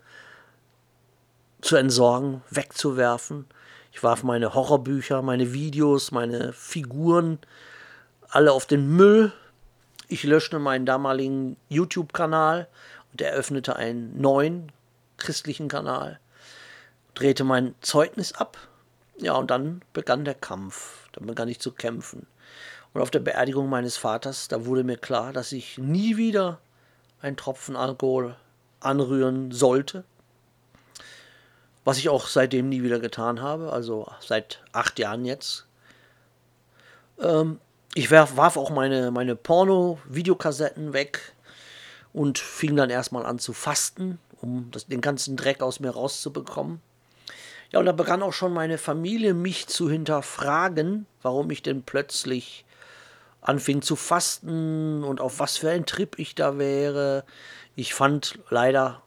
zu 1.61 1.77
entsorgen, 1.77 2.43
wegzuwerfen. 2.51 3.45
Ich 3.93 4.03
warf 4.03 4.23
meine 4.23 4.55
Horrorbücher, 4.55 5.21
meine 5.21 5.53
Videos, 5.53 6.11
meine 6.13 6.53
Figuren 6.55 7.39
alle 8.31 8.53
auf 8.53 8.65
den 8.65 8.97
Müll. 8.97 9.33
Ich 10.09 10.25
löschte 10.25 10.59
meinen 10.59 10.87
damaligen 10.87 11.59
YouTube-Kanal 11.69 12.67
und 13.13 13.21
eröffnete 13.21 13.77
einen 13.77 14.19
neuen 14.19 14.73
christlichen 15.19 15.69
Kanal, 15.69 16.19
drehte 17.15 17.45
mein 17.45 17.75
Zeugnis 17.83 18.33
ab. 18.33 18.57
Ja, 19.19 19.35
und 19.35 19.51
dann 19.51 19.83
begann 19.93 20.25
der 20.25 20.35
Kampf. 20.35 21.09
Dann 21.13 21.27
begann 21.27 21.49
ich 21.49 21.61
zu 21.61 21.71
kämpfen. 21.71 22.27
Und 22.93 23.01
auf 23.01 23.11
der 23.11 23.21
Beerdigung 23.21 23.69
meines 23.69 23.97
Vaters, 23.97 24.49
da 24.49 24.67
wurde 24.67 24.85
mir 24.85 24.99
klar, 24.99 25.33
dass 25.33 25.53
ich 25.53 25.79
nie 25.79 26.17
wieder 26.17 26.59
einen 27.21 27.37
Tropfen 27.37 27.77
Alkohol 27.77 28.37
anrühren 28.81 29.51
sollte. 29.53 30.05
Was 31.85 31.99
ich 31.99 32.09
auch 32.09 32.27
seitdem 32.27 32.69
nie 32.69 32.83
wieder 32.83 33.01
getan 33.01 33.41
habe, 33.41 33.73
also 33.73 34.11
seit 34.21 34.63
acht 34.73 34.99
Jahren 34.99 35.25
jetzt. 35.25 35.67
Ähm, 37.19 37.59
ich 37.95 38.11
warf, 38.11 38.37
warf 38.37 38.57
auch 38.57 38.71
meine, 38.71 39.11
meine 39.11 39.37
Porno-Videokassetten 39.37 40.93
weg 40.93 41.35
und 42.13 42.39
fing 42.39 42.77
dann 42.77 42.91
erstmal 42.91 43.27
an 43.27 43.39
zu 43.39 43.53
fasten, 43.53 44.19
um 44.41 44.71
das, 44.71 44.87
den 44.87 45.01
ganzen 45.01 45.37
Dreck 45.37 45.63
aus 45.63 45.81
mir 45.81 45.91
rauszubekommen. 45.91 46.81
Ja, 47.71 47.81
und 47.81 47.87
da 47.87 47.93
begann 47.93 48.23
auch 48.23 48.33
schon 48.33 48.53
meine 48.53 48.79
Familie 48.79 49.35
mich 49.35 49.67
zu 49.67 49.89
hinterfragen, 49.91 51.07
warum 51.23 51.51
ich 51.51 51.63
denn 51.63 51.83
plötzlich 51.83 52.65
anfing 53.43 53.83
zu 53.83 53.97
fasten 53.97 55.05
und 55.05 55.21
auf 55.21 55.41
was 55.41 55.59
für 55.59 55.71
ein 55.71 55.85
Trip 55.85 56.19
ich 56.19 56.35
da 56.35 56.59
wäre. 56.59 57.25
Ich 57.75 57.93
fand 57.93 58.39
leider 58.49 59.03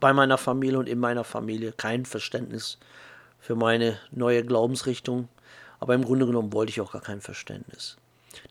bei 0.00 0.12
meiner 0.12 0.36
Familie 0.36 0.78
und 0.78 0.88
in 0.88 0.98
meiner 0.98 1.24
Familie 1.24 1.72
kein 1.72 2.04
Verständnis 2.04 2.78
für 3.38 3.54
meine 3.54 3.98
neue 4.10 4.44
Glaubensrichtung. 4.44 5.28
Aber 5.78 5.94
im 5.94 6.04
Grunde 6.04 6.26
genommen 6.26 6.52
wollte 6.52 6.70
ich 6.70 6.80
auch 6.80 6.92
gar 6.92 7.02
kein 7.02 7.20
Verständnis. 7.20 7.96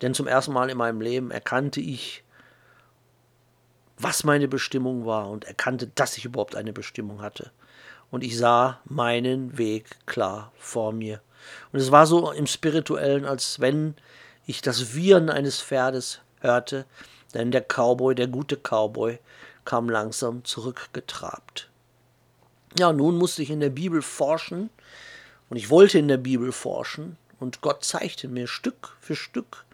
Denn 0.02 0.14
zum 0.14 0.28
ersten 0.28 0.54
Mal 0.54 0.70
in 0.70 0.78
meinem 0.78 1.02
Leben 1.02 1.32
erkannte 1.32 1.82
ich, 1.82 2.24
was 3.98 4.24
meine 4.24 4.48
Bestimmung 4.48 5.06
war 5.06 5.30
und 5.30 5.46
erkannte, 5.46 5.88
dass 5.88 6.18
ich 6.18 6.26
überhaupt 6.26 6.56
eine 6.56 6.74
Bestimmung 6.74 7.22
hatte. 7.22 7.52
Und 8.10 8.24
ich 8.24 8.38
sah 8.38 8.80
meinen 8.86 9.58
Weg 9.58 10.06
klar 10.06 10.52
vor 10.58 10.92
mir. 10.92 11.22
Und 11.72 11.80
es 11.80 11.92
war 11.92 12.06
so 12.06 12.32
im 12.32 12.48
spirituellen, 12.48 13.26
als 13.26 13.60
wenn 13.60 13.96
ich 14.46 14.62
das 14.62 14.96
Wiehern 14.96 15.30
eines 15.30 15.62
Pferdes 15.62 16.20
hörte, 16.40 16.86
denn 17.34 17.52
der 17.52 17.62
Cowboy, 17.62 18.16
der 18.16 18.28
gute 18.28 18.58
Cowboy, 18.58 19.20
kam 19.66 19.90
langsam 19.90 20.44
zurückgetrabt. 20.44 21.70
Ja, 22.78 22.94
nun 22.94 23.18
musste 23.18 23.42
ich 23.44 23.50
in 23.50 23.60
der 23.60 23.70
Bibel 23.70 24.02
forschen 24.02 24.70
und 25.50 25.58
ich 25.58 25.70
wollte 25.70 26.00
in 26.00 26.08
der 26.08 26.18
Bibel 26.18 26.52
forschen 26.52 27.18
und 27.40 27.62
Gott 27.62 27.84
zeigte 27.84 28.28
mir 28.28 28.48
Stück 28.48 28.96
für 29.00 29.16
Stück 29.16 29.66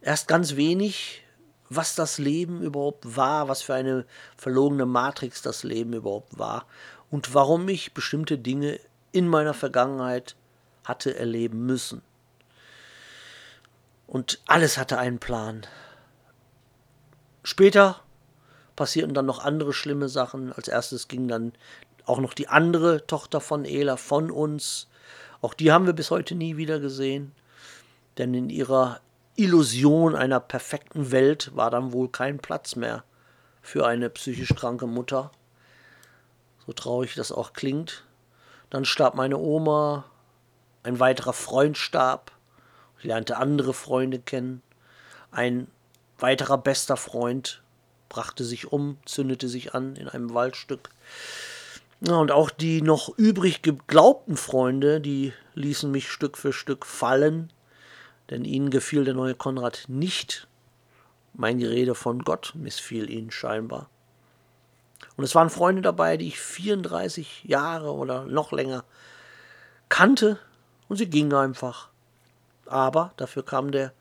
erst 0.00 0.28
ganz 0.28 0.56
wenig, 0.56 1.22
was 1.70 1.94
das 1.94 2.18
Leben 2.18 2.62
überhaupt 2.62 3.16
war, 3.16 3.48
was 3.48 3.62
für 3.62 3.74
eine 3.74 4.04
verlogene 4.36 4.86
Matrix 4.86 5.42
das 5.42 5.64
Leben 5.64 5.92
überhaupt 5.92 6.38
war 6.38 6.66
und 7.10 7.34
warum 7.34 7.68
ich 7.68 7.94
bestimmte 7.94 8.38
Dinge 8.38 8.78
in 9.12 9.28
meiner 9.28 9.54
Vergangenheit 9.54 10.36
hatte 10.84 11.16
erleben 11.16 11.64
müssen. 11.66 12.02
Und 14.06 14.40
alles 14.46 14.78
hatte 14.78 14.98
einen 14.98 15.18
Plan. 15.18 15.66
Später 17.42 18.00
passierten 18.76 19.14
dann 19.14 19.26
noch 19.26 19.44
andere 19.44 19.72
schlimme 19.72 20.08
Sachen. 20.08 20.52
Als 20.52 20.68
erstes 20.68 21.08
ging 21.08 21.28
dann 21.28 21.52
auch 22.06 22.18
noch 22.18 22.34
die 22.34 22.48
andere 22.48 23.06
Tochter 23.06 23.40
von 23.40 23.64
Ela 23.64 23.96
von 23.96 24.30
uns. 24.30 24.88
Auch 25.40 25.54
die 25.54 25.72
haben 25.72 25.86
wir 25.86 25.92
bis 25.92 26.10
heute 26.10 26.34
nie 26.34 26.56
wieder 26.56 26.80
gesehen. 26.80 27.32
Denn 28.18 28.34
in 28.34 28.50
ihrer 28.50 29.00
Illusion 29.36 30.14
einer 30.14 30.40
perfekten 30.40 31.10
Welt 31.10 31.50
war 31.56 31.70
dann 31.70 31.92
wohl 31.92 32.08
kein 32.08 32.38
Platz 32.38 32.76
mehr 32.76 33.04
für 33.62 33.86
eine 33.86 34.10
psychisch 34.10 34.54
kranke 34.54 34.86
Mutter. 34.86 35.32
So 36.66 36.72
traurig 36.72 37.14
das 37.14 37.32
auch 37.32 37.52
klingt. 37.52 38.04
Dann 38.70 38.84
starb 38.84 39.14
meine 39.14 39.38
Oma, 39.38 40.04
ein 40.82 41.00
weiterer 41.00 41.32
Freund 41.32 41.76
starb, 41.78 42.30
lernte 43.04 43.36
andere 43.36 43.74
Freunde 43.74 44.18
kennen. 44.18 44.62
Ein 45.30 45.68
weiterer 46.18 46.58
bester 46.58 46.96
Freund 46.96 47.62
brachte 48.08 48.44
sich 48.44 48.72
um, 48.72 48.98
zündete 49.04 49.48
sich 49.48 49.74
an 49.74 49.96
in 49.96 50.08
einem 50.08 50.34
Waldstück. 50.34 50.90
Ja, 52.00 52.16
und 52.16 52.30
auch 52.30 52.50
die 52.50 52.82
noch 52.82 53.16
übrig 53.16 53.62
geglaubten 53.62 54.36
Freunde, 54.36 55.00
die 55.00 55.32
ließen 55.54 55.90
mich 55.90 56.10
Stück 56.10 56.36
für 56.36 56.52
Stück 56.52 56.84
fallen, 56.84 57.52
denn 58.30 58.44
ihnen 58.44 58.70
gefiel 58.70 59.04
der 59.04 59.14
neue 59.14 59.34
Konrad 59.34 59.84
nicht. 59.88 60.48
Mein 61.32 61.58
Gerede 61.58 61.94
von 61.94 62.20
Gott 62.20 62.52
missfiel 62.54 63.10
ihnen 63.10 63.30
scheinbar. 63.30 63.88
Und 65.16 65.24
es 65.24 65.34
waren 65.34 65.50
Freunde 65.50 65.82
dabei, 65.82 66.16
die 66.16 66.28
ich 66.28 66.40
34 66.40 67.44
Jahre 67.44 67.92
oder 67.92 68.24
noch 68.24 68.52
länger 68.52 68.84
kannte, 69.88 70.38
und 70.88 70.96
sie 70.96 71.08
gingen 71.08 71.32
einfach 71.32 71.88
aber 72.66 73.12
dafür 73.16 73.44
kam 73.44 73.72
der 73.72 73.92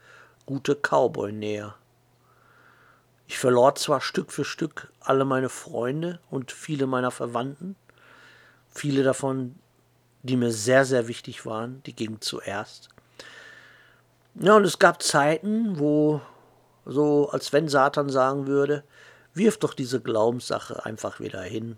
gute 0.45 0.75
Cowboy 0.75 1.31
näher. 1.31 1.75
Ich 3.27 3.39
verlor 3.39 3.75
zwar 3.75 4.01
Stück 4.01 4.31
für 4.31 4.45
Stück 4.45 4.91
alle 4.99 5.25
meine 5.25 5.49
Freunde 5.49 6.19
und 6.29 6.51
viele 6.51 6.87
meiner 6.87 7.11
Verwandten, 7.11 7.75
viele 8.69 9.03
davon, 9.03 9.55
die 10.23 10.37
mir 10.37 10.51
sehr, 10.51 10.85
sehr 10.85 11.07
wichtig 11.07 11.45
waren, 11.45 11.81
die 11.83 11.95
gingen 11.95 12.21
zuerst. 12.21 12.89
Ja, 14.35 14.55
und 14.55 14.65
es 14.65 14.79
gab 14.79 15.01
Zeiten, 15.01 15.79
wo 15.79 16.21
so, 16.85 17.29
als 17.29 17.53
wenn 17.53 17.69
Satan 17.69 18.09
sagen 18.09 18.47
würde, 18.47 18.83
wirf 19.33 19.57
doch 19.57 19.73
diese 19.73 20.01
Glaubenssache 20.01 20.85
einfach 20.85 21.19
wieder 21.19 21.41
hin. 21.41 21.77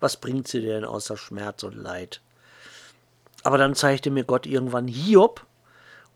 Was 0.00 0.16
bringt 0.16 0.48
sie 0.48 0.60
denn 0.60 0.84
außer 0.84 1.16
Schmerz 1.16 1.62
und 1.62 1.74
Leid? 1.74 2.20
Aber 3.42 3.58
dann 3.58 3.74
zeigte 3.74 4.10
mir 4.10 4.24
Gott 4.24 4.46
irgendwann 4.46 4.88
Hiob 4.88 5.45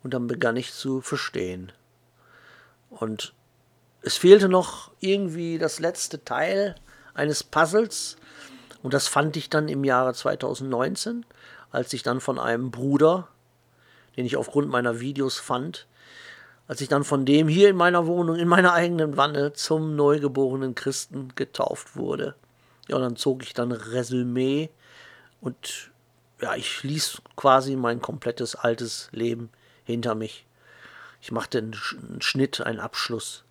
und 0.03 0.15
dann 0.15 0.27
begann 0.27 0.57
ich 0.57 0.73
zu 0.73 1.01
verstehen. 1.01 1.73
Und 2.89 3.35
es 4.03 4.17
fehlte 4.17 4.49
noch 4.49 4.91
irgendwie 5.01 5.59
das 5.59 5.79
letzte 5.79 6.25
Teil 6.25 6.75
eines 7.15 7.45
Puzzles 7.45 8.17
und 8.83 8.95
das 8.95 9.09
fand 9.09 9.37
ich 9.37 9.51
dann 9.51 9.69
im 9.69 9.85
Jahre 9.85 10.15
2019, 10.15 11.27
als 11.71 11.93
ich 11.93 12.03
dann 12.03 12.21
von 12.21 12.39
einem 12.39 12.71
Bruder, 12.71 13.29
den 14.17 14.27
ich 14.27 14.37
aufgrund 14.37 14.69
meiner 14.71 15.01
Videos 15.01 15.39
fand, 15.39 15.87
als 16.67 16.81
ich 16.81 16.89
dann 16.89 17.05
von 17.05 17.25
dem 17.25 17.49
hier 17.49 17.69
in 17.69 17.77
meiner 17.77 18.07
Wohnung, 18.07 18.37
in 18.37 18.49
meiner 18.49 18.73
eigenen 18.73 19.17
Wanne 19.17 19.53
zum 19.53 19.97
neugeborenen 19.97 20.75
Christen 20.75 21.33
getauft 21.35 21.97
wurde. 21.97 22.37
Ja, 22.89 22.97
und 22.97 23.03
dann 23.03 23.17
zog 23.17 23.43
ich 23.43 23.55
dann 23.55 23.73
Resümee 23.73 24.71
und 25.41 25.91
ja, 26.41 26.55
ich 26.55 26.83
ließ 26.83 27.23
quasi 27.37 27.77
mein 27.77 28.01
komplettes 28.01 28.55
altes 28.55 29.09
Leben 29.13 29.51
hinter 29.85 30.15
mich. 30.15 30.47
Ich 31.21 31.33
machte 31.33 31.59
einen 31.59 31.75
Schnitt, 32.23 32.61
einen 32.61 32.81
Abschluss. 32.81 33.45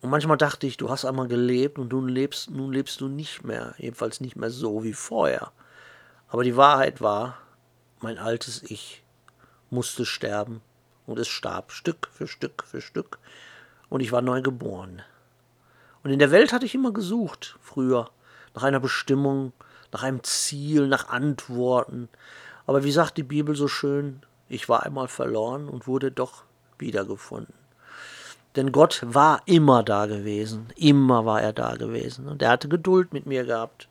Und 0.00 0.10
manchmal 0.10 0.36
dachte 0.36 0.66
ich, 0.66 0.76
du 0.76 0.88
hast 0.90 1.04
einmal 1.04 1.28
gelebt 1.28 1.78
und 1.78 1.92
nun 1.92 2.08
lebst, 2.08 2.50
nun 2.50 2.72
lebst 2.72 3.00
du 3.00 3.08
nicht 3.08 3.44
mehr, 3.44 3.74
jedenfalls 3.78 4.20
nicht 4.20 4.36
mehr 4.36 4.50
so 4.50 4.82
wie 4.82 4.94
vorher. 4.94 5.52
Aber 6.28 6.44
die 6.44 6.56
Wahrheit 6.56 7.00
war, 7.00 7.38
mein 8.00 8.18
altes 8.18 8.62
Ich 8.62 9.02
musste 9.68 10.06
sterben 10.06 10.62
und 11.06 11.18
es 11.18 11.28
starb 11.28 11.72
Stück 11.72 12.08
für 12.12 12.26
Stück 12.26 12.64
für 12.64 12.80
Stück 12.80 13.18
und 13.88 14.00
ich 14.00 14.12
war 14.12 14.22
neu 14.22 14.40
geboren. 14.40 15.02
Und 16.02 16.10
in 16.10 16.18
der 16.18 16.30
Welt 16.30 16.52
hatte 16.52 16.64
ich 16.64 16.74
immer 16.74 16.92
gesucht, 16.92 17.58
früher, 17.60 18.10
nach 18.54 18.62
einer 18.62 18.80
Bestimmung, 18.80 19.52
nach 19.92 20.02
einem 20.02 20.22
Ziel, 20.22 20.86
nach 20.86 21.08
Antworten. 21.08 22.08
Aber 22.66 22.84
wie 22.84 22.92
sagt 22.92 23.18
die 23.18 23.22
Bibel 23.22 23.54
so 23.54 23.68
schön, 23.68 24.22
ich 24.50 24.68
war 24.68 24.82
einmal 24.82 25.08
verloren 25.08 25.68
und 25.68 25.86
wurde 25.86 26.10
doch 26.10 26.44
wiedergefunden. 26.78 27.54
Denn 28.56 28.72
Gott 28.72 29.00
war 29.04 29.42
immer 29.46 29.84
da 29.84 30.06
gewesen, 30.06 30.66
immer 30.76 31.24
war 31.24 31.40
er 31.40 31.52
da 31.52 31.76
gewesen. 31.76 32.26
Und 32.26 32.42
er 32.42 32.50
hatte 32.50 32.68
Geduld 32.68 33.12
mit 33.12 33.24
mir 33.24 33.44
gehabt. 33.44 33.88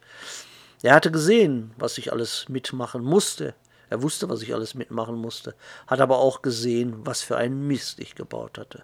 Er 0.83 0.93
hatte 0.93 1.11
gesehen, 1.11 1.71
was 1.77 1.97
ich 1.97 2.11
alles 2.11 2.49
mitmachen 2.49 3.03
musste. 3.03 3.55
Er 3.89 4.03
wusste, 4.03 4.29
was 4.29 4.41
ich 4.41 4.53
alles 4.53 4.75
mitmachen 4.75 5.15
musste, 5.15 5.55
hat 5.87 5.99
aber 5.99 6.19
auch 6.19 6.41
gesehen, 6.41 7.05
was 7.05 7.21
für 7.21 7.37
einen 7.37 7.65
Mist 7.65 7.99
ich 7.99 8.15
gebaut 8.15 8.57
hatte. 8.57 8.83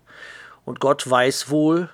Und 0.64 0.80
Gott 0.80 1.08
weiß 1.08 1.50
wohl, 1.50 1.90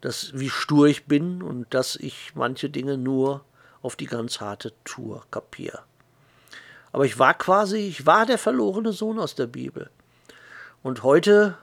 dass, 0.00 0.32
wie 0.34 0.50
stur 0.50 0.86
ich 0.86 1.06
bin 1.06 1.42
und 1.42 1.72
dass 1.72 1.96
ich 1.96 2.32
manche 2.34 2.68
Dinge 2.68 2.98
nur 2.98 3.44
auf 3.80 3.96
die 3.96 4.06
ganz 4.06 4.40
harte 4.40 4.72
Tour 4.84 5.24
kapiere. 5.30 5.80
Aber 6.92 7.04
ich 7.06 7.18
war 7.18 7.34
quasi, 7.34 7.78
ich 7.78 8.06
war 8.06 8.26
der 8.26 8.38
verlorene 8.38 8.92
Sohn 8.92 9.18
aus 9.18 9.34
der 9.34 9.46
Bibel. 9.46 9.90
Und 10.82 11.02
heute 11.02 11.56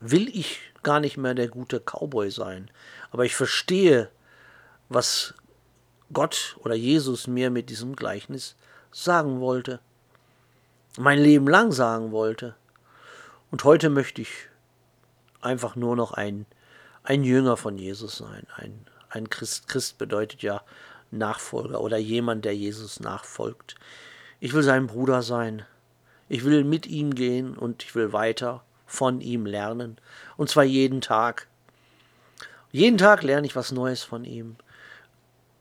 will 0.00 0.28
ich 0.28 0.60
gar 0.82 1.00
nicht 1.00 1.16
mehr 1.16 1.34
der 1.34 1.48
gute 1.48 1.80
Cowboy 1.80 2.30
sein. 2.30 2.70
Aber 3.10 3.24
ich 3.24 3.36
verstehe, 3.36 4.10
was 4.88 5.34
Gott 6.12 6.56
oder 6.60 6.74
Jesus 6.74 7.26
mir 7.26 7.50
mit 7.50 7.70
diesem 7.70 7.96
Gleichnis 7.96 8.56
sagen 8.92 9.40
wollte. 9.40 9.80
Mein 10.96 11.18
Leben 11.18 11.48
lang 11.48 11.72
sagen 11.72 12.12
wollte. 12.12 12.54
Und 13.50 13.64
heute 13.64 13.90
möchte 13.90 14.22
ich 14.22 14.48
einfach 15.40 15.76
nur 15.76 15.96
noch 15.96 16.12
ein, 16.12 16.46
ein 17.02 17.24
Jünger 17.24 17.56
von 17.56 17.78
Jesus 17.78 18.16
sein. 18.16 18.46
Ein, 18.56 18.86
ein 19.08 19.28
Christ. 19.28 19.68
Christ 19.68 19.98
bedeutet 19.98 20.42
ja 20.42 20.62
Nachfolger 21.10 21.80
oder 21.80 21.96
jemand, 21.96 22.44
der 22.44 22.56
Jesus 22.56 23.00
nachfolgt. 23.00 23.74
Ich 24.44 24.52
will 24.52 24.62
sein 24.62 24.86
Bruder 24.86 25.22
sein. 25.22 25.62
Ich 26.28 26.44
will 26.44 26.64
mit 26.64 26.86
ihm 26.86 27.14
gehen 27.14 27.56
und 27.56 27.82
ich 27.82 27.94
will 27.94 28.12
weiter 28.12 28.62
von 28.84 29.22
ihm 29.22 29.46
lernen. 29.46 29.96
Und 30.36 30.50
zwar 30.50 30.64
jeden 30.64 31.00
Tag. 31.00 31.48
Jeden 32.70 32.98
Tag 32.98 33.22
lerne 33.22 33.46
ich 33.46 33.56
was 33.56 33.72
Neues 33.72 34.02
von 34.02 34.26
ihm. 34.26 34.56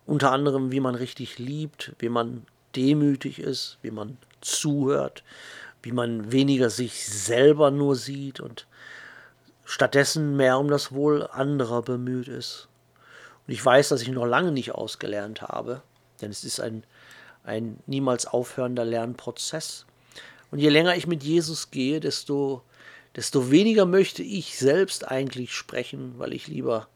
Unter 0.06 0.34
anderem, 0.34 0.74
wie 0.74 0.82
man 0.82 0.96
richtig 0.96 1.40
liebt, 1.40 1.94
wie 2.00 2.10
man 2.10 2.46
demütig 2.76 3.40
ist, 3.40 3.78
wie 3.84 3.92
man 3.92 4.18
zuhört, 4.42 5.24
wie 5.82 5.94
man 5.94 6.34
weniger 6.34 6.70
sich 6.70 7.08
selber 7.08 7.72
nur 7.72 7.96
sieht 7.96 8.42
und 8.42 8.68
stattdessen 9.64 10.36
mehr 10.36 10.60
um 10.60 10.68
das 10.68 10.92
Wohl 10.92 11.26
anderer 11.28 11.84
bemüht 11.84 12.28
ist. 12.28 12.68
Und 13.48 13.54
ich 13.54 13.66
weiß, 13.66 13.88
dass 13.88 14.02
ich 14.02 14.10
noch 14.10 14.26
lange 14.26 14.52
nicht 14.52 14.76
ausgelernt 14.76 15.42
habe, 15.42 15.82
denn 16.20 16.32
es 16.32 16.44
ist 16.44 16.60
ein, 16.60 16.84
ein 17.44 17.80
niemals 17.86 18.26
aufhörender 18.26 18.86
Lernprozess. 18.86 19.86
Und 20.52 20.60
je 20.60 20.70
länger 20.70 20.96
ich 20.96 21.08
mit 21.08 21.24
Jesus 21.24 21.72
gehe, 21.72 22.00
desto, 22.00 22.64
desto 23.16 23.52
weniger 23.52 23.86
möchte 23.86 24.24
ich 24.24 24.58
selbst 24.58 25.08
eigentlich 25.08 25.54
sprechen, 25.54 26.14
weil 26.18 26.34
ich 26.34 26.48
lieber 26.48 26.88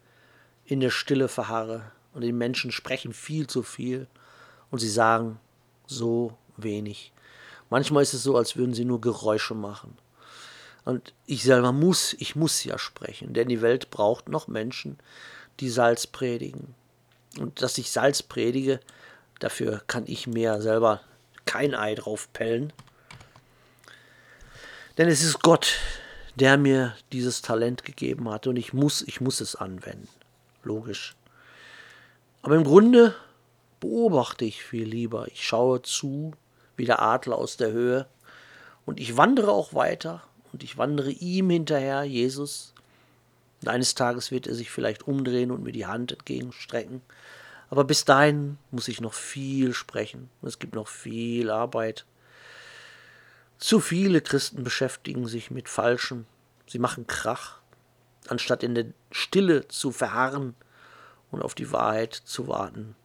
in 0.66 0.80
der 0.80 0.92
Stille 0.92 1.28
verharre. 1.28 1.92
Und 2.14 2.22
die 2.22 2.32
Menschen 2.32 2.72
sprechen 2.72 3.14
viel 3.14 3.48
zu 3.48 3.64
viel 3.64 4.08
und 4.72 4.80
sie 4.80 4.90
sagen 4.90 5.40
so 5.86 6.38
wenig. 6.58 7.12
Manchmal 7.70 8.04
ist 8.04 8.14
es 8.14 8.24
so, 8.24 8.38
als 8.38 8.56
würden 8.56 8.74
sie 8.74 8.86
nur 8.86 9.02
Geräusche 9.02 9.54
machen. 9.54 9.98
Und 10.86 11.14
ich 11.26 11.44
selber 11.44 11.74
muss, 11.74 12.14
ich 12.14 12.36
muss 12.36 12.64
ja 12.64 12.78
sprechen, 12.78 13.34
denn 13.34 13.50
die 13.50 13.62
Welt 13.62 13.90
braucht 13.90 14.30
noch 14.30 14.48
Menschen, 14.48 14.98
die 15.60 15.70
Salz 15.70 16.08
predigen. 16.08 16.76
Und 17.40 17.62
dass 17.62 17.78
ich 17.78 17.92
Salz 17.92 18.24
predige, 18.24 18.80
dafür 19.40 19.82
kann 19.88 20.04
ich 20.08 20.28
mir 20.28 20.62
selber 20.62 21.02
kein 21.46 21.76
Ei 21.76 21.96
drauf 21.96 22.30
pellen. 22.34 22.74
Denn 24.98 25.08
es 25.08 25.24
ist 25.24 25.42
Gott, 25.42 25.76
der 26.36 26.58
mir 26.58 26.96
dieses 27.12 27.42
Talent 27.42 27.84
gegeben 27.84 28.30
hat 28.30 28.48
und 28.48 28.58
ich 28.58 28.74
muss, 28.74 29.02
ich 29.02 29.22
muss 29.22 29.42
es 29.42 29.56
anwenden. 29.56 30.10
Logisch. 30.64 31.16
Aber 32.42 32.56
im 32.56 32.64
Grunde 32.64 33.16
beobachte 33.80 34.46
ich 34.46 34.64
viel 34.64 34.88
lieber. 34.88 35.28
Ich 35.28 35.46
schaue 35.46 35.82
zu, 35.82 36.34
wie 36.76 36.86
der 36.86 37.02
Adler 37.02 37.38
aus 37.38 37.58
der 37.58 37.72
Höhe. 37.72 38.08
Und 38.86 39.00
ich 39.00 39.18
wandere 39.18 39.52
auch 39.52 39.74
weiter 39.74 40.24
und 40.54 40.64
ich 40.64 40.78
wandere 40.78 41.12
ihm 41.12 41.50
hinterher, 41.50 42.04
Jesus. 42.04 42.74
Und 43.62 43.68
eines 43.68 43.96
Tages 43.96 44.32
wird 44.32 44.48
er 44.48 44.56
sich 44.56 44.72
vielleicht 44.72 45.08
umdrehen 45.08 45.52
und 45.52 45.64
mir 45.64 45.72
die 45.72 45.88
Hand 45.88 46.12
entgegenstrecken. 46.12 47.02
Aber 47.70 47.84
bis 47.84 48.06
dahin 48.06 48.58
muss 48.72 48.88
ich 48.88 49.02
noch 49.02 49.14
viel 49.14 49.74
sprechen. 49.74 50.30
Es 50.42 50.60
gibt 50.60 50.76
noch 50.76 50.88
viel 50.88 51.50
Arbeit. 51.50 52.06
Zu 53.58 53.80
viele 53.80 54.22
Christen 54.22 54.64
beschäftigen 54.64 55.28
sich 55.28 55.52
mit 55.52 55.68
Falschem. 55.68 56.26
Sie 56.68 56.80
machen 56.80 57.08
Krach, 57.08 57.60
anstatt 58.28 58.64
in 58.64 58.76
der 58.76 58.86
Stille 59.12 59.68
zu 59.68 59.92
verharren 59.92 60.56
und 61.32 61.42
auf 61.42 61.56
die 61.56 61.72
Wahrheit 61.72 62.14
zu 62.14 62.48
warten. 62.48 62.96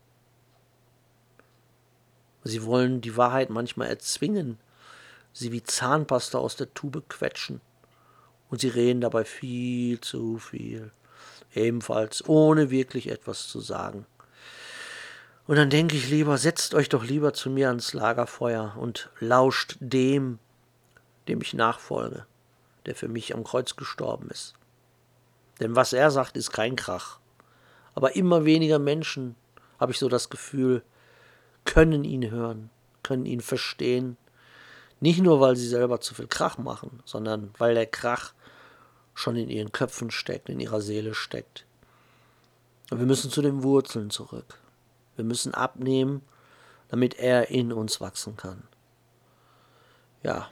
Sie 2.45 2.65
wollen 2.65 3.01
die 3.01 3.17
Wahrheit 3.17 3.51
manchmal 3.51 3.89
erzwingen, 3.89 4.59
sie 5.33 5.53
wie 5.53 5.63
Zahnpasta 5.63 6.39
aus 6.39 6.57
der 6.57 6.73
Tube 6.75 7.09
quetschen. 7.09 7.61
Und 8.51 8.61
sie 8.61 8.69
reden 8.69 9.01
dabei 9.01 9.25
viel 9.25 10.01
zu 10.01 10.39
viel, 10.39 10.93
ebenfalls 11.55 12.29
ohne 12.29 12.71
wirklich 12.71 13.11
etwas 13.11 13.49
zu 13.49 13.61
sagen. 13.61 14.05
Und 15.47 15.57
dann 15.57 15.71
denke 15.71 15.97
ich 15.97 16.09
lieber, 16.09 16.39
setzt 16.39 16.75
euch 16.75 16.89
doch 16.89 17.05
lieber 17.05 17.33
zu 17.33 17.51
mir 17.51 17.69
ans 17.69 17.95
Lagerfeuer 17.95 18.77
und 18.79 19.11
lauscht 19.19 19.77
dem, 19.81 20.39
dem 21.29 21.41
ich 21.41 21.55
nachfolge, 21.55 22.27
der 22.87 22.95
für 22.95 23.09
mich 23.09 23.35
am 23.35 23.45
Kreuz 23.45 23.77
gestorben 23.77 24.29
ist. 24.31 24.55
Denn 25.61 25.77
was 25.77 25.93
er 25.93 26.11
sagt, 26.11 26.37
ist 26.37 26.53
kein 26.53 26.77
Krach. 26.77 27.19
Aber 27.95 28.17
immer 28.17 28.45
weniger 28.45 28.79
Menschen, 28.79 29.35
habe 29.79 29.93
ich 29.93 29.99
so 29.99 30.09
das 30.09 30.31
Gefühl, 30.31 30.83
können 31.65 32.05
ihn 32.05 32.31
hören, 32.31 32.71
können 33.03 33.27
ihn 33.27 33.41
verstehen. 33.41 34.17
Nicht 35.01 35.21
nur, 35.21 35.41
weil 35.41 35.57
sie 35.57 35.69
selber 35.69 36.01
zu 36.01 36.15
viel 36.15 36.29
Krach 36.29 36.59
machen, 36.59 37.01
sondern 37.05 37.53
weil 37.59 37.75
der 37.75 37.87
Krach 37.87 38.33
schon 39.15 39.37
in 39.37 39.51
ihren 39.51 39.73
Köpfen 39.73 40.11
steckt, 40.11 40.49
in 40.49 40.61
ihrer 40.61 40.81
Seele 40.81 41.15
steckt. 41.15 41.67
Und 42.91 43.01
wir 43.01 43.07
müssen 43.07 43.31
zu 43.31 43.43
den 43.43 43.63
Wurzeln 43.63 44.11
zurück. 44.11 44.62
Wir 45.17 45.25
müssen 45.25 45.55
abnehmen, 45.55 46.23
damit 46.89 47.15
er 47.19 47.51
in 47.51 47.73
uns 47.73 48.01
wachsen 48.01 48.37
kann. 48.37 48.63
Ja, 50.23 50.51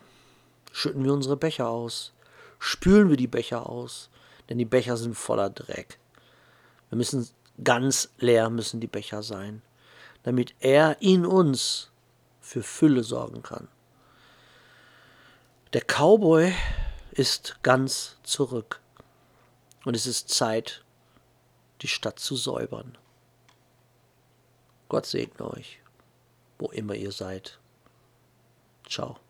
schütten 0.73 1.05
wir 1.05 1.13
unsere 1.13 1.37
Becher 1.37 1.69
aus, 1.69 2.13
spülen 2.59 3.09
wir 3.09 3.17
die 3.17 3.27
Becher 3.27 3.69
aus, 3.69 4.11
denn 4.49 4.59
die 4.59 4.65
Becher 4.65 4.97
sind 4.97 5.15
voller 5.15 5.51
Dreck. 5.51 5.99
Wir 6.89 6.97
müssen 6.97 7.29
ganz 7.63 8.11
leer 8.19 8.51
müssen 8.51 8.81
die 8.81 8.87
Becher 8.87 9.23
sein, 9.23 9.63
damit 10.23 10.55
er 10.61 11.01
in 11.01 11.25
uns 11.25 11.91
für 12.41 12.63
Fülle 12.63 13.05
sorgen 13.05 13.43
kann. 13.43 13.69
Der 15.73 15.83
Cowboy 15.83 16.53
ist 17.13 17.59
ganz 17.63 18.17
zurück 18.23 18.81
und 19.85 19.95
es 19.95 20.07
ist 20.07 20.29
Zeit, 20.31 20.85
die 21.83 21.89
Stadt 21.89 22.19
zu 22.19 22.35
säubern. 22.35 22.99
Gott 24.91 25.07
segne 25.07 25.49
euch, 25.53 25.79
wo 26.59 26.67
immer 26.73 26.97
ihr 26.97 27.13
seid. 27.13 27.61
Ciao. 28.89 29.21